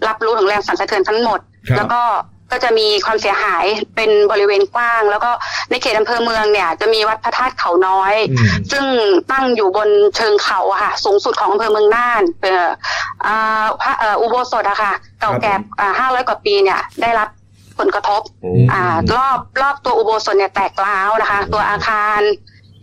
[0.08, 2.04] รับรู้ถึงแรงสั่นสะเทือนทั้งหมดครับแล้วก็
[2.52, 5.32] ก็จะมีความเสียหายเป็นบริเวณกว้าง แล้วก็
[5.70, 8.86] ในเขตอำเภอเมืองเนี่ย จะมีวัดพระธาตุเขาน้อยอืมซึ่ง
[9.32, 12.70] ตั้งอยู่บนเชิงเขาอะค่ะสูงสุดของอำเภอเมืองน่านเอ่อ
[13.26, 15.54] อ่าพระเอ่ออุโบสถอะค่ะเก่าแก่
[16.00, 17.28] ห้าร้อยกว่าปีเนี่ยได้รับ
[17.80, 18.22] ผลกระทบ
[18.72, 22.22] อ่ารอบรอบตัวอุโบสถเนี่ยแตกร้าวนะคะ ตัวอาคาร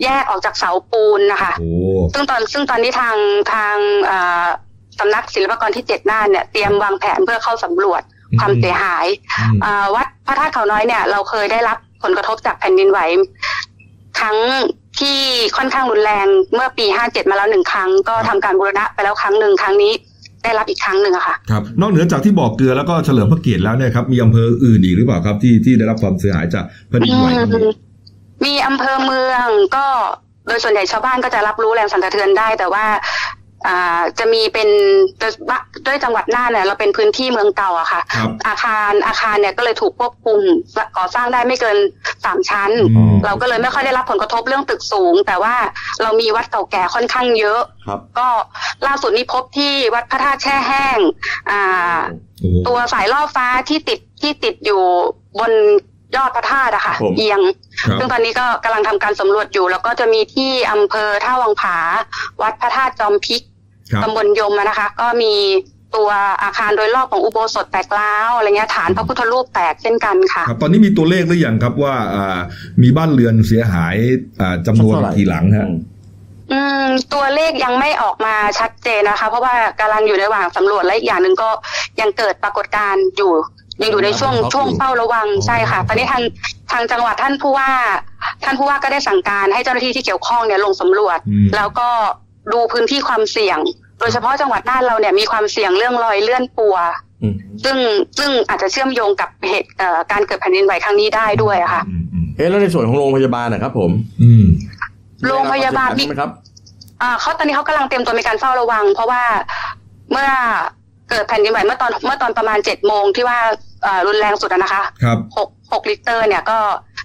[0.03, 1.69] แยกออกจากเสาปูนนะคะโอ้
[2.13, 3.17] ซึ่งตอนซึ่งตอนนี้ทาง
[3.53, 3.77] ทาง
[4.07, 4.47] เอ่อ
[4.99, 8.03] สำนักศิลปากรที่เจ็ดน่านเนี่ยเตรียมวางแผนเพื่อเข้าสำรวจ
[8.41, 9.07] ความเสียหาย
[9.41, 13.01] อืมเอ่อวัดพระธาตุเขาน้อยเนี่ย เราเคยได้รับผลกระทบจากแผ่นดินไหว
[14.21, 14.37] ครั้ง
[15.01, 15.19] ที่
[15.57, 19.93] ค่อนข้างรุนแรงเมื่อปีห้าเจ็ดมาแล้วหนึ่งครั้ง ก็ทำการบูรณะไปแล้วครั้งหนึ่งครั้งนี้
[20.45, 27.75] ได้รับอีกครั้งหนึ่งอะค่ะครับนอกเหนือจากที่บอกเกลือแล้วก็เฉลิมพระเกียรติแล้วเนี่ยครับมีอำเภออื่นอีกหรือเปล่าครับที่ที่ได้รับความเสียหายจากแผ่นดินไหวครั้งนี้
[28.45, 29.87] มีอำเภอเมืองก็
[30.47, 32.85] โดยส่วนใหญ่ชาวบ้านก็จะรับรู้แรงสั่นสะเทือนได้ แต่ว่า
[33.67, 34.69] อ่าจะมีเป็น
[35.87, 40.41] ด้วยจังหวัดน่านเนี่ยเราเป็นพื้นที่เมืองเก่าอะค่ะครับอาคารอาคารเนี่ยก็เลยถูกควบคุม
[40.97, 41.77] ก่อสร้างได้ไม่เกิน
[42.25, 45.55] สามชั้นอืมเราก็เลยไม่ค่อยได้รับผลกระทบเรื่องตึกสูง แต่ว่า
[46.03, 48.29] เรามีวัดเก่าแก่ค่อนข้างเยอะครับก็
[48.87, 50.99] ล่าสุดนี้พบที่วัดพระธาตุแช่แห้ง
[51.51, 51.99] อ่า
[52.41, 54.83] โอ้โหตัวสายล่อฟ้าที่ติดที่ติดอยู่
[55.41, 55.53] บน
[56.17, 57.41] ยอดพระธาตุอะค่ะผมเอียง
[57.83, 61.77] ครับซึ่งตอนนี้ก็กำลังทำการสำรวจอยู่ แล้วก็จะมีที่อำเภอท่าวังผา
[62.43, 63.43] วัดพระธาตุจอมพริก
[63.93, 65.35] ครับตำบลยมอะนะคะ ก็มี
[65.97, 66.11] ตัว
[66.43, 72.39] อาคารโดยรอบของอุโบสถแตกร้าวอะไรเงี้ยฐานพระพุทธรูปแตกเช่นกันค่ะครับตอนนี้มีตัวเลขหรือยังครับว่าอ่า
[72.83, 73.97] มีบ้านเรือนเสียหาย
[74.41, 75.69] อ่าจำนวนเท่าไหร่กี่หลังฮะ
[76.53, 81.51] อืมตัวเลขยังไม่ออกมาชัดเจนนะคะ เพราะว่ากำลังอยู่ในระหว่างสำรวจและอีกอย่างหนึ่งก็
[82.01, 83.33] ยังเกิดปรากฏการณ์อยู่
[83.83, 86.23] ยังอยู่ในช่วงครับช่วงเฝ้าระวังใช่ค่ะ ตอนนี้ทาง
[86.73, 87.71] ทางจังหวัดท่านผู้ว่า
[88.45, 91.89] ท่านผู้ว่าก็ได้สั่งการให้เจ้าหน้าที่ที่เกี่ยวข้องเนี่ยลงสำรวจอืมแล้วก็
[92.53, 93.59] ดูพื้นที่ความเสี่ยง
[94.01, 96.77] โดยเฉพาะจังหวัดน่านเราเนี่ยมีความเสี่ยงเรื่องรอยเลื่อนปัว
[97.23, 97.77] อืมซึ่ง
[98.19, 103.91] ซึ่งอาจจะเชื่อมโยงกับเหตุเอ่อการเกิดแผ่นดินไหวครั้งนี้ได้ด้วยอะค่ะอืมอืมเอ๊ะแล้วในส่วนของโรงพยาบาลนะครับ ผม
[104.23, 104.45] อืม
[105.27, 106.31] โรงพยาบาลมีไหมครับ
[107.03, 109.23] อ่าเขาตอนนี้เขากำลังเตรียมตัวมีการเฝ้าระวัง เพราะว่า
[110.13, 110.29] เมื่อ
[111.11, 113.55] เกิดแผ่นดินไหวเมื่อตอนเมื่อตอนประมาณเจ็ดโมงที่ว่าเอ่อ
[114.07, 116.59] รุนแรงสุดอะนะคะครับหกหกลิตรเนี่ยก็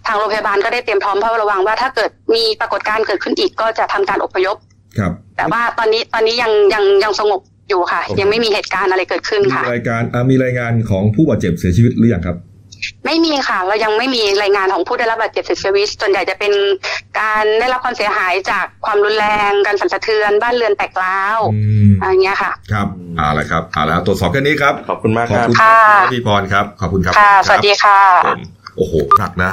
[0.08, 4.58] ทางโรงพยาบาลก็ได้เตรียมพร้อมเฝ้าระวังว่าถ้าเกิดมีปรากฏการณ์เกิดขึ้นอีกก็จะทำการอพยพ
[4.98, 12.38] ครับ แต่ว่าตอนนี้ตอนนี้ยังยังยังสงบอยู่ค่ะ ยังไม่มีเหตุการณ์อะไรเกิดขึ้นมีค่ะรายการอ่ามีรายงานของผู้บาดเจ็บเสียชีวิตหรือยังครับ
[13.06, 16.54] ไม่มีค่ะ เรายังไม่มีรายงานของผู้ได้รับบาดเจ็บเสียชีวิตส่วนใหญ่จะเป็น
[17.20, 21.60] การได้รับความเสียหายจากความรุนแรง การสั่นสะเทือน บ้านเรือนแตกร้าวอื
[21.90, 28.42] มอะไรอย่างเงี้ยค่ะ ครับเอาละครับเอาละตรวจสอบแค่นี้ครับขอบคุณมากขอบครับคุณค่ะครับพี่พรครับขอบคุณครับค่ะสวัสดีค่ะผม
[28.78, 29.52] โอ้โหหนักนะ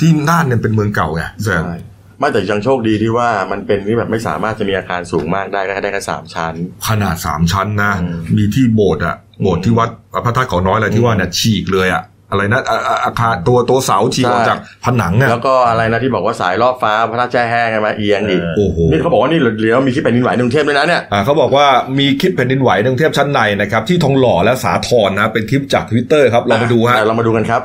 [0.00, 1.76] ที่น่านเนี่ยเป็นเมืองเก่าไงแซมใช่
[2.18, 6.54] ไม่แต่ยังโชคดีที่ว่ามันเป็นที่แบบไม่สามารถจะมีอาคารสูงมากได้ก็ได้แค่สามชั้น
[6.88, 9.88] ขนาดสามชั้นนะอืมมีที่โบสถ์อะโบสถ์ที่วัด
[10.24, 21.66] พระธาตุเขาน้อยอะไรที่ว่าเนี่ยฉีกเลยอะ อะไรนะอ่าอ่าอาคารตัวตัวเสาฉีกออกจากผนังอะแล้วก็อะไรนะที่บอกว่าสายรอบฟ้าพระธาตุแช่แห้งใช่ไหมเอียงอีกโอ้โหนี่เขาบอกว่านี่เหลือมีที่เป็นดินไหวในกรุงเทพด้วยนะเนี่ยอ่าเขาบอกว่า
[21.98, 27.62] มีคลิปแผ่นดินไหวในกรุงเทพชั้นในนะครับที่ทองหล่อและสาทรนะเป็นคลิปจากทวิตเตอร์ครับลองไปดูฮะเรามาดูกันครับ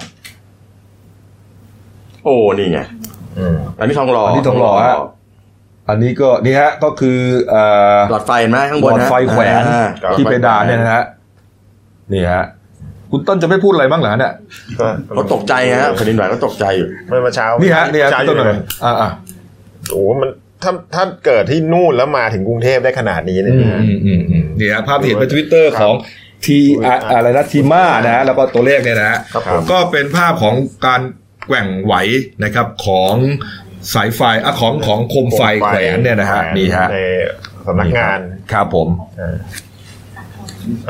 [2.24, 2.80] โอ้นี่ไง
[3.80, 4.96] อันนี้ทองหล่ออัอันนี้ทองหล่อฮะ
[5.90, 7.18] อันนี้ก็นี่ฮะก็คือ
[7.50, 7.64] เอ่
[7.96, 9.88] อหลอดไฟเห็นไหมข้างหบลนอดนะไฟแขวนอ่า
[10.18, 11.04] ที่เพดานเนี่ยนะฮะ
[12.14, 12.46] นี่ฮะ
[13.12, 14.34] คุณต้นจะไม่พูดอะไรบ้างเหรอเนี่ย
[14.80, 19.10] ก็เขาตกใจฮะแผ่นดินไหวก็ตกใจอยู่เมื่อเช้านี่ฮะนี่ฮะเช้าคุณอต้นยู่หน่อยอ่าอ่า
[19.90, 20.30] โอ้โหมัน
[20.64, 25.94] ถ้าถ้าเกิดที่นู่นแล้วมาถึงกรุงเทพได้ขนาดนี้เนี่ยอืมนะอืมอืมอืมนี่ฮะภาพที่เห็นในทวิตเตอร์ของ
[26.46, 31.02] ทีอะอะไรนะทีม่านะฮะแล้วก็ตัวเลขเนี่ยนะฮะครับผมก็เป็นภาพของการ
[31.48, 31.94] แกว่งไหว
[32.44, 33.14] นะครับของ
[33.94, 37.00] สายไฟอะของของโคมไฟแขวนเนี่ยนะฮะนี่ฮะใน
[37.66, 38.20] สำนักงาน
[38.52, 38.88] ครับผม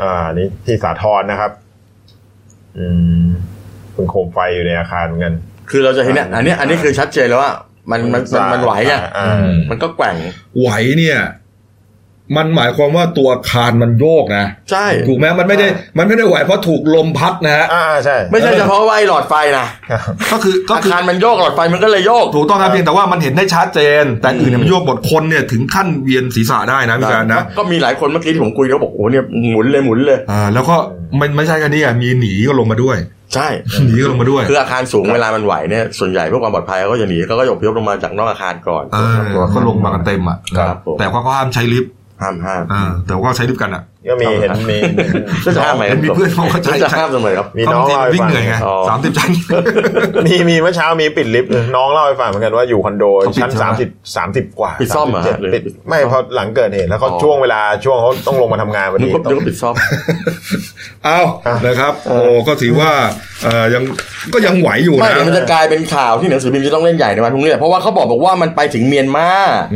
[0.00, 1.65] อ่านี่ที่สาทรนะครับอืม
[3.92, 5.34] เป็นโคมไฟอยู่ในอาคารเหมือนกัน
[5.70, 7.52] คือเราจะเห็นเนี่ยอันเนี้ยอันนี้คือชัดเจนแล้วว่า
[7.90, 10.16] มันมันมันมันไหวอะอ่ามันก็แกว่ง
[10.60, 11.18] ไหวเนี่ย
[12.36, 15.66] มันหมายความว่าตัวอาคารมันโยกนะ ใช่ ถูกไหมมันไม่ได้
[15.98, 19.66] มันไม่ได้ไหวเพราะถูกลมพัดนะฮะอ่าใช่ ไม่ใช่เฉพาะว่าไอ้หลอดไฟนะ
[20.32, 30.76] ก็คือก็อาคือคารมันโยกหลอดไฟมันก็เลยโยก ถูกต้องครับเพียงแต่ว่ามันเห็นได้ชัดเจน แต่อื่นเนี่ยมันโยกหมดคนเนี่ยถึงขั้นเวียนศีรษะได้นะพี่การนะ ก็มีหลายคนเมื่อกี้ที่ผมคุยเขาบอกโอ้เนี่ยหมุนเลยหมุนเลยอ่าแล้วก็
[31.20, 32.98] มันไม่ใช่แค่นี้อะมีหนีก็ลงมาด้วย
[33.34, 33.48] ใช่
[33.86, 44.78] หนีก็ลงมาด้วย คืออาคารสูงเวลามันไหวเนี่ยส่วนใหญ่เพื่อความปลอดภัยเขาก็จะหนีเขาก็ยกยกลงมาจากนอกอาคารก่อนเออก็ลงมากันเต็มอะครับผมแต่ว่าก็ห้ามใช้ลิฟต์ ห้ามห้ามอ่าแต่ว่าใช้ลิฟต์กันอะ ก็มีเห็นมี
[45.56, 49.30] จะห้ามไหมเห็นมีเพื่อนบอกว่าใช้จะห้ามทำไมครับมีน้องบาเล่าให้วิ่งฟังเหนื่อยไงอ๋อสามสิบชั้น
[50.26, 59.74] มีมีเมื่อเช้ามีปิดลิฟต์น้องเล่าให้ฟังเหมือนกันว่าอยู่คอนโดเขาปิดชั้นใช่ไหมสามสิบสามสิบกว่าปิดซ่อมเหรอฮะ37หรือปิดไม่พอหลังเกิดเหตุแล้วเขาอ๋อช่วงเวลาช่วงเขาต้องลงมาทำงานพอนึดีกว่านึกว่าปิดซ่อม
[61.04, 61.20] เอา
[61.66, 62.16] นะครับ โอ้
[62.48, 62.90] ก็ถือว่า
[63.44, 63.82] เอ่อยัง
[64.34, 69.28] ก็ยังไหวอยู่ไม่นะเดี๋ยวมันจะกลายเป็นข่าวที่หนังสือพิมพ์จะต้องเล่นใหญ่ในวันพรุ่งนี้แหละเพราะว่าเขาบอกบอกว่ามันไปถึงเมียนมา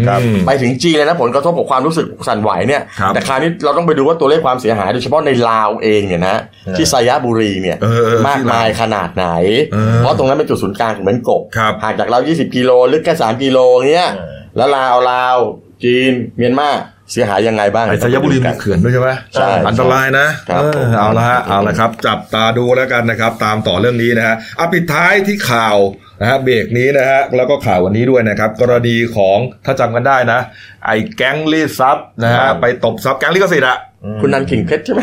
[0.09, 6.37] ครับไปถึงจีนเลยนะผลกระทบกับความรู้สึกสั่นไหวเนี่ยครับแต่คราวนี้เราต้องไปดูว่าตัวเลขความเสียหายโดยเฉพาะในลาวเองเนี่ยนะ
[6.77, 9.27] ที่ไซยะบุรีเนี่ยเออเออมากมายขนาดไหน
[9.73, 13.59] เออเพราะตรงนั้นเป็นจุดศูนย์กลางของเหมือนกบครับห่างจากเรา 20 กิโลลึกแค่3กิโล
[13.91, 15.39] เงี้ยเออแล้วลาวลาว
[15.85, 16.71] จีนเมียนมา
[17.13, 25.77] เสียหายยังไงบ้างไอ้สยบุรีมีเขื่อนด้วยใช่ไหมใช่อันตรายนะครับเออเอาละฮะเอาละครับ จับตาดูแล้วกันนะครับ ตามต่อเรื่องนี้นะฮะอะปิดท้ายที่ข่าว
[26.21, 30.41] นะฮะเบรกนี้นะฮะแล้วก็ข่าววันนี้ด้วยนะครับ กรณีของถ้าจำกันได้นะ
[30.87, 33.79] ไอ้แก๊งรีดทรัพย์นะฮะไปตบทรัพย์แก๊งลิขสิทธิ์อะ
[34.21, 35.01] คุณนันกิ่งเพชรใช่ไหม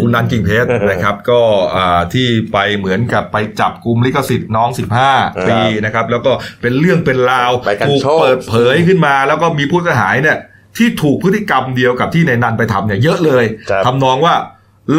[0.00, 1.40] คุณนันกิ่งเพชรนะครับ ก็
[1.76, 4.68] อ่าที่ไปเหมือนกับไปจับกลุ่มลิขสิทธิ์น้อง
[5.08, 10.38] 15 ปีนะครับ แล้วก็เป็นเรื่องเป็นราวไปกันถูกโชคเปิดเผยขึ้นมา แล้วก็มีผู้เสียหายเนี่ย
[10.76, 14.34] ที่ถูกพฤติกรรมเดียวกับที่ในนันไปทำเนี่ยเยอะเลยครับทำนองว่า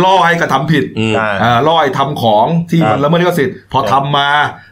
[0.04, 4.30] ล่อให้กระทำผิดอืมอ่าอ่าล่อให้ทำของที่ครับมันละเมิดลิขสิทธิ์พอทำมา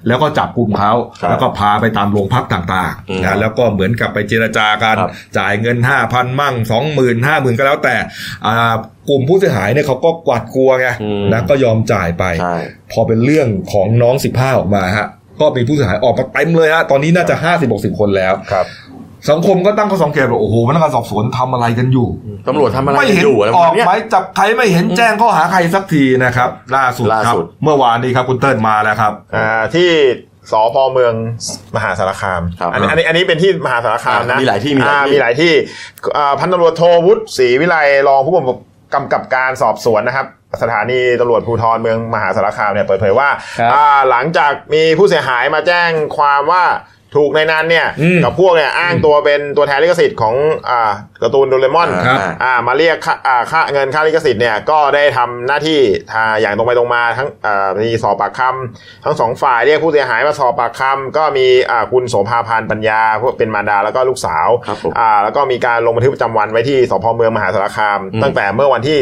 [0.07, 7.95] แล้วก็จับกลุ่มเขาครับแล้วก็พาไปตามโรงพักต่างอืมๆนะแล้วก็เหมือนกับไปเจรจากันครับจ่ายเงินห้าพันมั่งสองหมื่นห้าหมื่นก็แล้วแต่
[8.45, 8.73] อ่า
[9.09, 12.55] กลุ่มผู้เสียหายเนี่ยเขาก็กวาดกลัวไงอืมนะก็ยอมจ่ายไปใช่
[12.91, 15.07] พอเป็นเรื่องของน้องสิบห้าออกมาฮะ
[15.41, 18.65] ก็มีผู้เสียหายออกมาเต็มเลยฮะตอนนี้น่าจะห้าสิบหกสิบคนแล้วครับ
[19.29, 22.07] สังคมก็ตั้งข้อสังเกตว่าโอ้โหพนักงานสอบสวนทำอะไรกันอยู่
[22.47, 29.89] ตำรวจทำอะไรไม่กันเห็นอยู่อะไรปอระอมาณกเนี้ยหมายจับใครไม่เห็นแจ้งข้อหาใครสักทีนะครับ ล่าสุดล่าครับสุดเมื่อวานนี้ครับคุณเติ้ลมาแล้วครับอ่าที่
[30.51, 31.13] สพเมือง
[31.75, 35.53] มหาสารคามครับอันนี้อันนี้อันนี้เป็นที่มหาสารคามนะมีหลายที่มีหลายที่อ่มีหลายที่
[36.17, 38.35] อ่าพันตำรวจโทวุฒิศรีวิไลรองผู้
[38.93, 40.25] กำกับการสอบสวนนะครับ
[40.61, 46.63] สถานีตำรวจภูธรเมืองมหาสารคามเนี่ยเปิดเผยว่าครับอ่าหลังจากมีผู้เสียหายมาแจ้งความว่า
[47.15, 50.35] ถูกในนั้นเนี่ยอืมกับพวกเนี่ยอ้างตัวเป็นตัวแทนลิขสิทธิ์ของ
[50.69, 50.91] อ่า
[51.21, 55.79] การ์ตูนโดเรมอนครับอ่ามาเรียกค่าอ่าค่าเงินค่าลิขสิทธิ์เนี่ยก็ได้ทำหน้าที่
[56.13, 68.97] อ่าอย่างตรงไปตรงมาทั้งอ่ามีสอบปากคำทั้งสองฝ่ายเรียกผู้เสียหายมาสอบปากคำก็มีอ่าคุณโสภาพานปัญญาพวกเป็นมารดาแล้วก็ลูกสาวครับผมอ่าแล้วก็มีการลงบันทึกประจำวันไว้ที่สพเมืองมหาสารคามอืมตั้งแต่เมื่อวันที่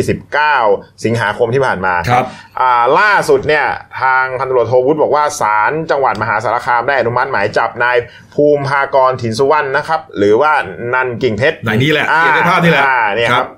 [0.50, 2.26] 19 สิงหาคมที่ผ่านมาครับ
[2.62, 3.66] อ่าล่าสุดเนี่ย
[4.02, 7.98] ทางพันตำรวจโทวุฒิบอกว่าศาลจังหวัดมหาสารคามได้อนุมัติหมายจับนาย
[8.36, 10.54] ภูมิภากรถินสุวรรณนะครับ หรือว่า
[10.94, 13.50] นันกิ่งเพชรไหนนี่แหละอ่าที่ในภาพนี่แหละอ่าเนี่ยคครัรับบ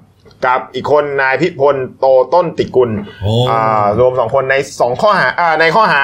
[0.46, 2.92] กับอีกคนนายพิพลโตต้นติกุล
[3.22, 6.04] โอ้อ่ารวมสองคนในสองข้อหาอ่าในข้อหา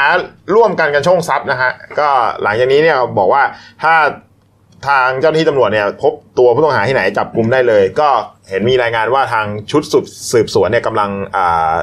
[0.55, 2.09] ร่วมกันกันโชงทรัพย์นะฮะก็
[2.43, 3.43] หลังจากนี้เนี่ยบอกว่า
[3.83, 3.93] ถ้า
[4.87, 8.09] ทางเจ้าหน้าที่ตำรวจเนี่ยพบตัวผู้ต้องหาที่ไหนจับกลุ่มได้เลย ก็
[8.49, 11.73] เห็นมีรายงานว่าทางชุดสืบสืบสวนเนี่ยกำลังอ่า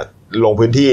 [0.44, 0.92] ลงพื้นที่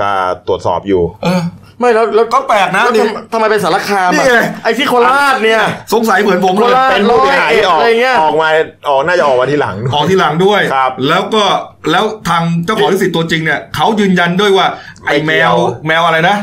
[0.00, 0.10] ก็
[0.46, 1.42] ตรวจสอบอยู่เออ
[1.80, 5.62] ไม่แล้วแล้วก็แปลกนะแล้วนี่ทำทำไมเป็นสารคามนี่อะไง ไอ้ที่โคราชเนี่ย
[5.92, 8.48] สงสัยเหมือนผมเลยโคราช เป็นผู้เสียหายที่ออกอะไรเงี้ย ออกมา
[8.88, 11.44] ออกน่าจะออกมาทีหลัง ออกที่หลังด้วย ครับแล้วก็
[11.90, 14.66] แล้วทางเจ้าของลิขสิทธิ์ตัวจริงเนี่ยเขายืนยันด้วยว่า
[15.06, 16.36] ไอ้ไม่แมเกี่ยว วแมวอะไรนะ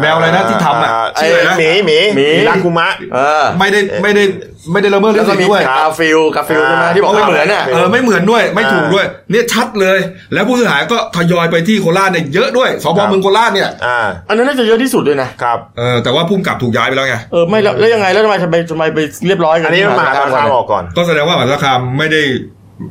[0.00, 4.24] แมวอะไรนะที่ทำอะไอ้ชื่ออะไรนะหมีหมีหมีรักคุมะเออไม่ได้ไม่ได้
[4.72, 9.98] ไม่ได้ละเมิดลิแล้ขวก็สิทมีธิ์ด้วยกาฟิลกาฟิลใช่ไหมที่บอกไม่เหมือนอะเออไม่เหมือนด้วยไม่ถูกด้วย เนี่ยชัดเลย
[10.34, 22.22] แล้วผู้เสียหายก็ทยอยไปที่โคราชเนี่ยเยอะด้วยสพเมืองโคราชเนี่ยอ่าอันนั้นน่าจะเยอะที่สุดด้วยนะครับเออแต่ว่าพุ่มกลับถูกย้ายไปแล้วไงเออไม่แล้วแล้วยังไงแล้วทำไมทำไมทำไมไปเรียบร้อยกัอันนนี้ที่มหาสารคามออกก่อน ก็แสดงว่ามหาสารคามไม่ได้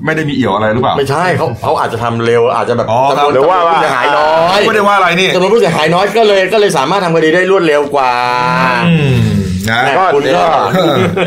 [0.06, 4.28] ไม่ได้มีเอี่ยวอะไรหรือเปล่า ไม่ใช่เขาเขาอาจจะทำเร็วอาจจะแบบอ๋อครับจำนวนหรือว่าจำนวนผู้เสียหายน้อ
[4.58, 8.14] ยไม่ได้ว่าอะไรนี่จำนวนผู้เสียหายน้อยก็เลยก็เลยสามารถทำคดีได้รวดเร็วกว่า
[8.88, 9.18] อืม
[9.70, 10.44] นะก็คุณก็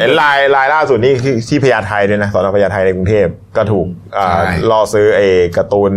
[0.00, 3.86] เห็นลายลายล่าสุดนี่คือที่พญาไทด้วยนะสอนอพญาไทในกรุงเทพก็ถูก
[4.18, 4.40] อ่า
[4.70, 5.92] ล่อซื้อไอ้การ์ตูน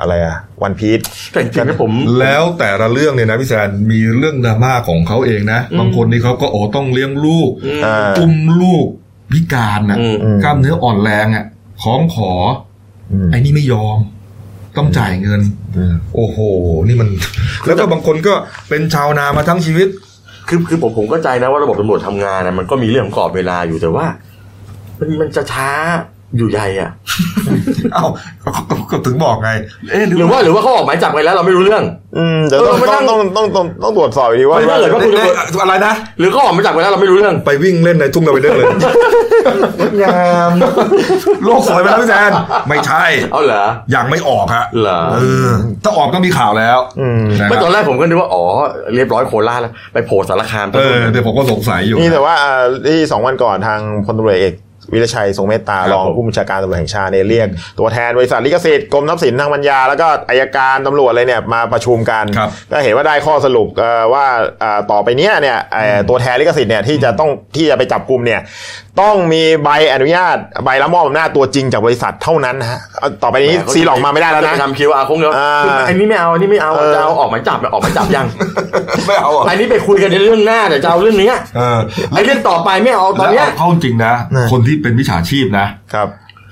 [0.00, 1.00] อะไรอะวันพีช
[1.32, 7.50] แต่จริงๆนะผม แล้วแต่ละเรื่องเนี่ยนะพี่แซนมีเรื่องดราม่าของเขาเองนะ บางคนนี่เขาก็โอ้ต้องเลี้ยงลูก
[7.84, 8.86] อ่า อุ้มลูก
[9.32, 11.44] พิการนะอืมอืมกล้ามเนื้ออ่อนแรงอะ
[11.82, 12.32] ของขอ
[13.12, 13.98] อืมไอ้นี่ไม่ยอม
[14.76, 15.40] ต้องจ่ายเงิน
[15.76, 16.38] อืมโอ้โห
[16.86, 17.08] นี่มัน
[17.66, 18.34] แล้วก็บางคนก็
[18.68, 19.88] เป็นชาวนามาทั้งชีวิต
[20.48, 24.06] คือคือผมผมเข้าใจนะว่าระบบตำรวจทำงานนะมันก็มีเรื่องของกรอบเวลาอยู่แต่ว่า
[24.98, 25.70] มันมันจะช้า
[26.36, 26.90] อยู่ใหญ่อะ
[27.94, 28.04] เอ้า
[28.42, 29.50] ก็ก็ก็ถึงบอกไง
[29.90, 31.82] เอ๊ะหรือหรือว่าหรือว่าเขาออกหมายจับไปแล้วเราไม่รู้เรื่อง
[32.18, 38.66] อืมเดี๋ยวต้องเออมานั่ต้องงต้องต้องต้องต้องตรวจสอบอีกทีว่าไม่ได้เลยว่าคุณเอ๊ะอะไรนะ หรือเขาออกหมายจับไปแล้วเราไม่รู้เรื่อง ไปวิ่งเล่นในทุ่งลาเวนเดอร์เลย
[40.02, 40.52] งาม
[41.44, 42.32] โลกสวยไปแล้วพี่แซน
[42.68, 43.64] ไม่ใช่เอาเหรอ
[43.94, 45.18] ยังไม่ออกฮะเหรอเอ
[45.48, 45.50] อ
[45.84, 48.44] ถ้าออกก็มีข่าวแล้วอืมนะไม่คตอรับนแรกผมก็นึกว่าอ๋อ
[48.94, 54.54] เรียบร้อยโคราชแล้วไปโผล่สารคามเออเดี๋ยวผมก็สงสัยอยู่นี่แต่ว่าอ่าที่สองวันก่อนทางพลตำรวจเอก
[54.92, 64.26] วิรชัยทรงเมตตาครับรองผู้บัญชาการตำรวจแห่งชาติเนี่ยเรียก ตัวแทนบริษัทลิขสิทธิ์กรมทรัพย์สินทางปัญญา แล้วก็อายการตำรวจอะไรเนี่ยมาประชุมกันครับก็เห็นว่าได้ข้อสรุปเอ่อว่า
[64.62, 68.40] อ่าต่อไปเนี้ยเนี่ยเอ่อตัวแทนลิขสิทธิ์เนี่ยที่จะต้องที่จะไปจับกลุ่มเนี่ย
[69.00, 78.26] ต้องมีใบอนุญาตใบรับมอบอำนาจตัวจริงจากบริษัทเท่านั้นนะฮะเอาต่อไปนี้ซีหลอกมาไม่ได้แล้วนะทำคิวอาร์คงเดียวอ่าคืออันนี้ไม่เอาอันนี้ไม่เอาเออจะเอาออกหมายจับออกหมายจับยัง
[79.06, 81.78] ไม่เอาอะอันนี้ไปคุยกันในเรื่องหน้าแต่จะเอาเรื่องเนี้ยเออ
[82.10, 86.08] ไอ้เรื่องต่อไปไม่เอาตอนแล้วเนี้ยเอาเข้าจริงนะนะ คนที่เป็นวิชาชีพนะครับ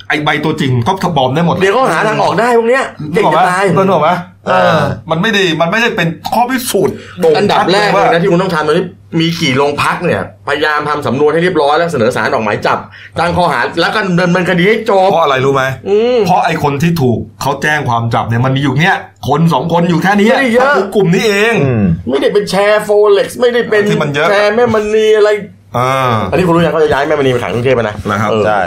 [0.09, 2.85] ไอใบตัวจริงก็ทบอมได้หมด เดี๋ยวเขาหาทางออกได้พวกเนี้ย
[3.15, 4.11] นึเก่กงออกไหมจะตายนึกออกไหม
[4.47, 8.85] เออเออมันไม่ได้มันไม่ได้เป็นข้อพิสูจน์โด่งอันดับชัแรกว่าเลยนะที่คุณต้องทำตอนนี้
[9.19, 12.79] มีกี่โรงพักเนี่ย พยายามทำสำนวนให้เรียบร้อยแล้วเสนอสารออกหมายจับ
[13.21, 18.97] ตั้งข้อหาแล้วก็ดำเนินคดีให้จบเพราะอะไรรู้ไหมอืมเพราะไอคนที่ถูกเขาแจ้งความจับเนี่ยมันมีอยู่เนี้ย
[19.29, 25.31] คนสองคนอยู่แค่นี้ไม่ได้เยอะกลุ่มนี้เองอืมไม่ได้เป็นแชร์โฟเล็กซ์ไม่ได้เป็นที่มันเยอะแชร์แม่มณีอะไร
[25.79, 28.61] อ่าอันนี้คุณรู้ยังเขาจะย้ายแม่มณีไปขังกรุงเทพไปนะนะครับเออใช่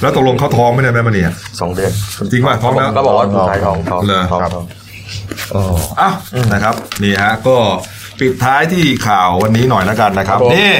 [0.00, 1.92] แล้วตกลงเขาท้องไม่ได้แม่มันเนี่ยสองเดือน
[2.32, 4.66] จริงป่ะท้องแล้วก็บอกว่าชายท้องท้องเหรอท้องครับท้อง
[6.00, 6.14] อ้าว
[6.52, 7.56] นะครับนี่ฮะก็
[8.22, 10.72] ปิดท้ายที่ข่าววันนี้หน่อยแล้วกันนะครับครับผม นี่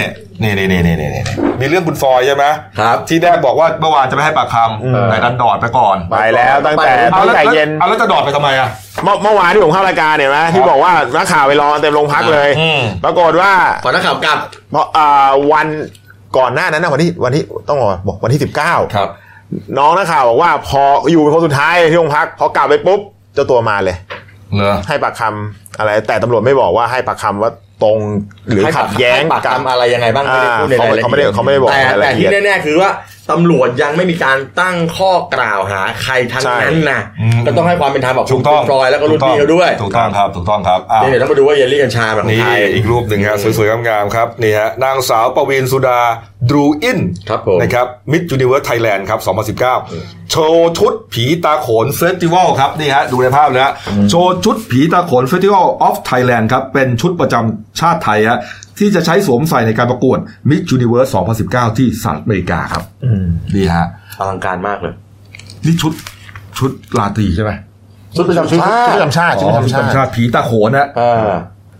[0.43, 1.24] นี่นี่นี่นี่นี่นี่
[1.61, 2.45] มีเรื่องคุณฟอยใช่ไหม
[2.80, 8.68] ครับ ที่แรกบอกว่าเมื่อวานจะไม่ให้ปากคำแต่ดันดอดไปก่อนไปแล้วตั้งแต่เอาตั้งแล้วแต่เย็น เอาแล้วจะดอดไปทำไมอะ
[9.05, 13.53] เมื่อเมื่อวานที่ผมเข้ารายการเนี่ยนะที่บอกว่านักข่าวไปรอเต็มโรงพักเลย อืม ปรากฏว่า
[13.84, 14.38] ขอนักข่าวกลับ
[14.70, 15.66] เพราะอ่าวัน
[16.36, 19.09] ก่อนหน้านั้นนะวันที่วันที่ต้องบอกบอกวันที่สิบเก้าครับ
[19.78, 23.01] น้องนักข่าวบอกว่าพออยู่เป็นคนสุดท้ายที่โรงพักพอกลับไปปุ๊บ
[23.34, 23.97] เจ้าตัวมาเลย
[24.57, 27.50] เหรอให้ปากคำอะไร แต่ตำรวจไม่บอกว่าให้ปากคำว่า
[27.82, 27.98] ตรง
[28.48, 32.90] หรือให้ขัดแย้งให้ปากกับคำอะไรยังไงบ้างไม่ได้พูดในรายละเอียดเขาไม่ได้เขาไม่ได้บอกแต่รายละแต่เอียที่ดแนี่ๆคือว่า
[33.30, 46.00] ตำรวจยังไม่มีการตั้งข้อกล่าวหาใครทั้งนั้นนะอืมก็ต้องให้ความเป็นธรรมกับถูคุณกต้องแล้วก็รุ่นพี่เขาด้วยถูกต้องครับถูกต้องครับอ้าวนี่เดี๋ยวต้องมาดูว่าเยลลี่กัญชาแบบของนี่ไทยอีกรูปหนึ่งฮะสวยๆงามๆครับนี่ฮะนางสาวปวีณสุดา
[46.50, 46.98] ดรูอิ้น
[47.28, 49.20] ครับผมนะครับมิด s u นิเวิร์สไทยแลนด์ครับ
[49.59, 53.72] 2019 โชว์ชุดผีตาโขน Festival ครับนี่ฮะดูในภาพเลยฮะ
[54.10, 58.40] โชว์ชุดผีตาโขน Festival of Thailand ครับเป็นชุดประจำชาติไทยฮะ
[58.78, 60.18] ที่จะใช้สวมใส่ในการประกวด
[60.50, 61.16] มิด s u นิเวิร์ส
[61.46, 62.82] 2019 ที่สหรัฐอเมริกาครับ
[63.54, 63.86] นี่ฮะ
[64.18, 64.94] อลังการมากเลย
[65.66, 65.92] นี่ชุด
[66.58, 67.52] ชุดราตรีใช่ไหม
[68.16, 71.32] ชุดประจำชาติชุดประจำชาชาติชุดประจำชาติผีตาโขนนะอ่า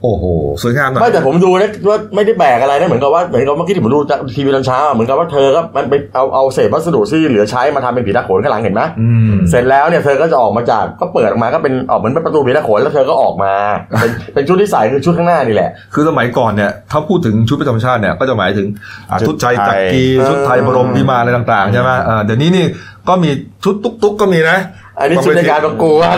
[0.03, 0.25] โอ้โห
[0.63, 13.53] สวยงามหน่อยไม่แต่ผมดูนะว่าไม่ได้แปลกอะไรนะเหมือนกับว่าเหมือนกับเมื่อกี้ที่ผมดูจากทีวีตอนเช้าอะเหมือนกับว่าเธอก็มันไปเอาเอาเศษวัสดุที่เหลือใช้มาทำเป็นผีตาโขนข้างหลังเห็นไหมอืมเสร็จแล้วเนี่ยเธอก็จะออกมาจากก็เปิดออกมาก็เป็นออกเหมือนเป็นประตูผีตาโขนแล้วเธอก็ออกมา
[14.01, 18.67] เป็นเป็นชุดที่ใส่คือชุดข้างหน้านี่แหละ คือสมัยก่อนเนี่ยถ้าพูดถึงชุดประจำชาติเนี่ยก็จะหมายถึง
[19.11, 22.67] อะชุดไทยชุดไทยตักรีเออชุดไทยบรมพิมานอะไรต่างๆใช่ไหมเออเดี๋ยวนี้นี่
[23.09, 23.31] ก็มี
[23.65, 24.59] ชุดตุ๊กตุ๊กก็มีนะ
[25.03, 26.17] อันนี้ชุดในการประกวด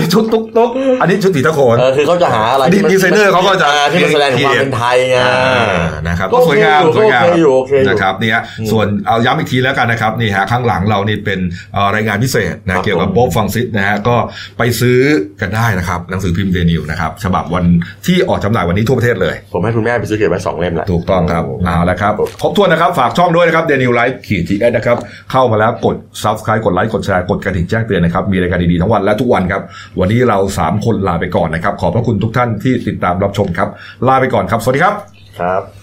[0.00, 0.70] มีชุดตุ๊กตุ๊ก
[1.00, 8.42] อันนี้ชุดผีตาโขนเออคือเขาจะหาอะไรที่มันดีไซเนอร์เขาก็จะอ่าที่มันแสดงถึงความเป็นไทยไงอ่านะครับก็ก็สวยงามโอเคสวยงามอยู่โอเคอยู่นะครับเนี่ย
[8.72, 11.40] ส่วนเอาย้ำอีกทีแล้วกันนะครับนี่ฮะข้างหลังเรานี่เป็น
[11.74, 14.16] เอ่อรายงานพิเศษนะครับเกี่ยวกับผมโป๊ปฟรังซิสนะฮะก็
[14.58, 14.98] ไปซื้อ
[15.40, 17.64] กันได้นะครับหนังสือพิมพ์เดลินิวส์นะครับฉบับวัน
[18.06, 24.96] ที่ออกจำหน่ายวันนี้ทั่วประเทศเลย ผมให้คุณแม่ไปซื้อเก็บไว้สองเล่มละถูกต้องครับเอาละครับครบถ้วนนะครับฝากช่องด้วยนะครับเดลินิวส์ขีด TS นะครับ
[25.32, 29.62] เข้ามาแล้วกด subscribe กดไลค์กดแชร์กดกระดิ่งแจ้งเตือนเตือนนะครับ มีรายการดีๆทั้งวันและทุกวันครับ
[30.00, 33.68] วันนี้เรา 3 คนลาไปก่อนนะครับ ขอบพระคุณทุกท่านที่ติดตามรับชมครับ
[34.08, 34.94] ลาไปก่อนครับ สวัสดีครับ
[35.40, 35.79] ครับ